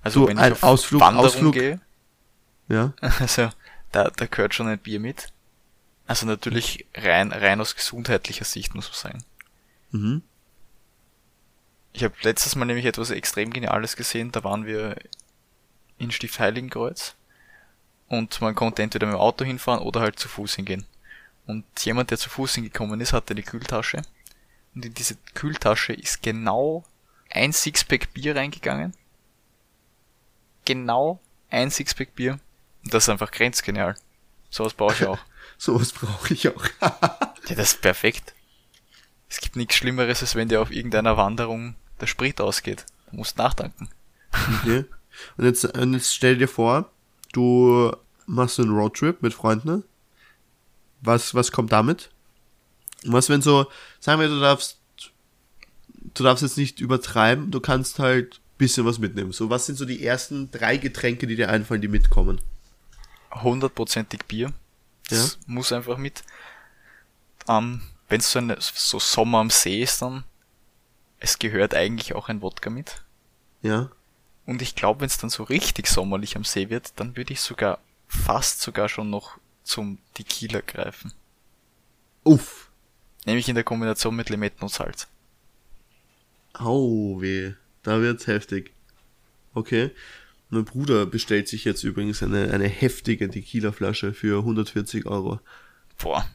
[0.00, 1.80] Also So, wenn ein ich auf Ausflug- Wanderung Ausflug- gehe,
[2.70, 2.94] Ja?
[3.18, 3.50] also
[3.92, 5.28] da, da gehört schon ein Bier mit.
[6.06, 9.24] Also natürlich rein, rein aus gesundheitlicher Sicht, muss man sagen.
[9.90, 10.22] Mhm.
[11.92, 14.32] Ich habe letztes Mal nämlich etwas extrem Geniales gesehen.
[14.32, 14.96] Da waren wir
[15.98, 17.14] in Stift Heiligenkreuz
[18.08, 20.86] und man konnte entweder mit dem Auto hinfahren oder halt zu Fuß hingehen.
[21.46, 24.02] Und jemand, der zu Fuß hingekommen ist, hatte eine Kühltasche.
[24.74, 26.84] Und in diese Kühltasche ist genau
[27.30, 28.94] ein Sixpack Bier reingegangen.
[30.64, 31.20] Genau
[31.50, 32.38] ein Sixpack Bier.
[32.84, 33.96] Und das ist einfach grenzgenial.
[34.48, 35.18] Sowas brauche ich auch.
[35.58, 36.64] Sowas brauche ich auch.
[37.48, 38.32] Ja, das ist perfekt.
[39.30, 42.84] Es gibt nichts Schlimmeres, als wenn dir auf irgendeiner Wanderung der Sprit ausgeht.
[43.10, 43.88] Du musst nachtanken.
[44.60, 44.84] Okay.
[45.36, 46.90] Und jetzt, und jetzt stell dir vor,
[47.32, 47.92] du
[48.26, 49.84] machst einen Roadtrip mit Freunden.
[51.00, 52.10] Was, was kommt damit?
[53.04, 53.66] Was, wenn so,
[54.00, 54.78] sagen wir, du darfst,
[56.14, 59.32] du darfst jetzt nicht übertreiben, du kannst halt bisschen was mitnehmen.
[59.32, 62.40] So, was sind so die ersten drei Getränke, die dir einfallen, die mitkommen?
[63.32, 64.52] Hundertprozentig Bier.
[65.08, 66.22] Das muss einfach mit.
[67.48, 67.80] Ähm,
[68.10, 70.24] wenn es so, eine, so Sommer am See ist, dann
[71.18, 73.02] es gehört eigentlich auch ein Wodka mit.
[73.62, 73.90] Ja?
[74.46, 77.40] Und ich glaube, wenn es dann so richtig sommerlich am See wird, dann würde ich
[77.40, 81.12] sogar fast sogar schon noch zum Tequila greifen.
[82.24, 82.70] Uff.
[83.26, 85.06] Nämlich in der Kombination mit Limetten und Salz.
[86.54, 87.52] Au, weh.
[87.82, 88.72] Da wird's heftig.
[89.54, 89.90] Okay.
[90.48, 95.38] Mein Bruder bestellt sich jetzt übrigens eine, eine heftige Tequila-Flasche für 140 Euro.
[95.98, 96.28] Boah.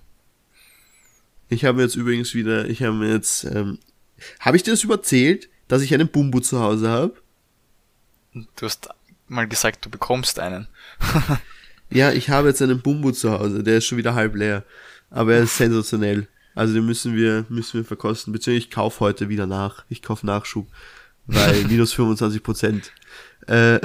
[1.50, 3.80] Ich habe jetzt übrigens wieder, ich habe mir jetzt, ähm,
[4.39, 7.16] habe ich dir das überzählt, dass ich einen Bumbu zu Hause habe?
[8.34, 8.89] Du hast
[9.28, 10.68] mal gesagt, du bekommst einen.
[11.89, 14.64] Ja, ich habe jetzt einen Bumbu zu Hause, der ist schon wieder halb leer.
[15.10, 16.28] Aber er ist sensationell.
[16.56, 18.34] Also den müssen wir, müssen wir verkosten.
[18.34, 19.86] Beziehungsweise ich kaufe heute wieder nach.
[19.89, 20.68] Ich kaufe Nachschub.
[21.28, 22.91] Weil minus 25 Prozent.
[23.48, 23.80] Äh,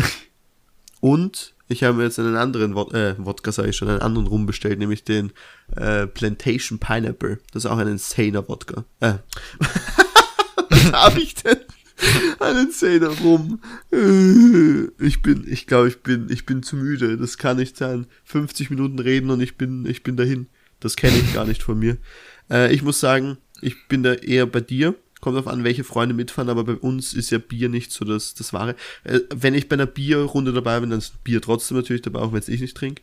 [1.00, 4.26] und ich habe mir jetzt einen anderen Wod äh, Wodka, sage ich schon, einen anderen
[4.26, 5.32] Rum bestellt, nämlich den
[5.76, 7.38] äh, Plantation Pineapple.
[7.52, 8.84] Das ist auch ein insaner Wodka.
[8.98, 9.14] Äh.
[10.68, 11.58] Was habe ich denn?
[12.40, 13.60] Ein insaner Rum.
[13.92, 17.16] Äh, Ich bin, ich glaube, ich bin, ich bin zu müde.
[17.16, 18.06] Das kann nicht sein.
[18.24, 20.48] 50 Minuten reden und ich bin, ich bin dahin.
[20.80, 21.98] Das kenne ich gar nicht von mir.
[22.50, 24.96] Äh, ich muss sagen, ich bin da eher bei dir.
[25.20, 28.34] Kommt auf an, welche Freunde mitfahren, aber bei uns ist ja Bier nicht so das,
[28.34, 28.74] das Wahre.
[29.04, 32.32] Äh, wenn ich bei einer Bierrunde dabei bin, dann ist Bier trotzdem natürlich dabei, auch
[32.32, 33.02] wenn es ich nicht trinke.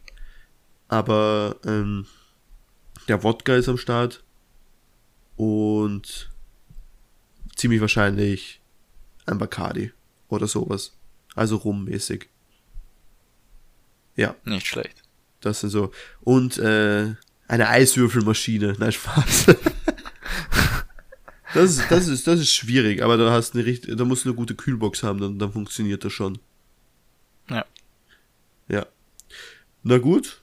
[0.88, 2.06] Aber ähm,
[3.08, 4.24] der Wodka ist am Start.
[5.36, 6.32] Und
[7.56, 8.62] ziemlich wahrscheinlich
[9.28, 9.92] ein Bacardi
[10.30, 10.94] oder sowas.
[11.36, 12.28] Also rummäßig.
[14.16, 15.04] Ja, Nicht schlecht.
[15.42, 15.92] das sind so.
[16.22, 17.14] Und äh,
[17.48, 18.76] eine Eiswürfelmaschine.
[18.80, 19.56] Nein, Spaß.
[21.54, 24.30] das, ist, das, ist, das ist schwierig, aber da hast eine richtig, da musst du
[24.30, 26.40] eine gute Kühlbox haben, dann, dann funktioniert das schon.
[27.50, 27.66] Ja.
[28.68, 28.86] Ja.
[29.84, 30.42] Na gut.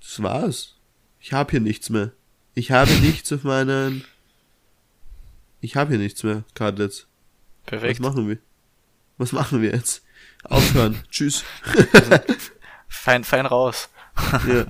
[0.00, 0.76] Das war's.
[1.20, 2.12] Ich habe hier nichts mehr.
[2.54, 4.04] Ich habe nichts auf meinen.
[5.60, 7.06] Ich habe hier nichts mehr, Cardlets.
[7.64, 8.00] Was Perfekt.
[8.00, 8.38] machen wir?
[9.18, 10.02] Was machen wir jetzt?
[10.44, 11.02] Aufhören.
[11.10, 11.44] Tschüss.
[12.88, 13.88] Fein, fein raus.
[14.46, 14.66] Ja.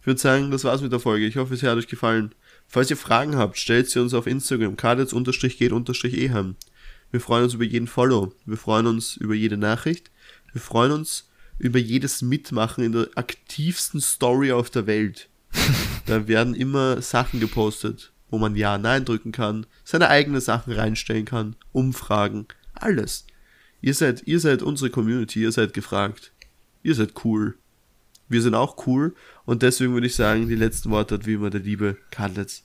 [0.00, 1.26] Ich würde sagen, das war's mit der Folge.
[1.26, 2.34] Ich hoffe, sie hat euch gefallen.
[2.68, 6.56] Falls ihr Fragen habt, stellt sie uns auf Instagram, kadets-geht-eham.
[7.10, 8.34] Wir freuen uns über jeden Follow.
[8.44, 10.10] Wir freuen uns über jede Nachricht.
[10.52, 15.28] Wir freuen uns über jedes Mitmachen in der aktivsten Story auf der Welt.
[16.06, 21.24] da werden immer Sachen gepostet, wo man Ja, Nein drücken kann, seine eigenen Sachen reinstellen
[21.24, 23.26] kann, Umfragen, alles.
[23.80, 26.32] Ihr seid, ihr seid unsere Community, ihr seid gefragt.
[26.82, 27.56] Ihr seid cool.
[28.28, 29.14] Wir sind auch cool
[29.46, 32.64] und deswegen würde ich sagen, die letzten Worte hat wie immer der liebe Kadletz.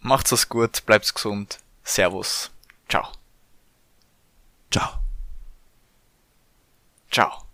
[0.00, 1.58] Macht's es gut, bleibt's gesund.
[1.82, 2.50] Servus.
[2.88, 3.12] Ciao.
[4.70, 5.00] Ciao.
[7.10, 7.47] Ciao.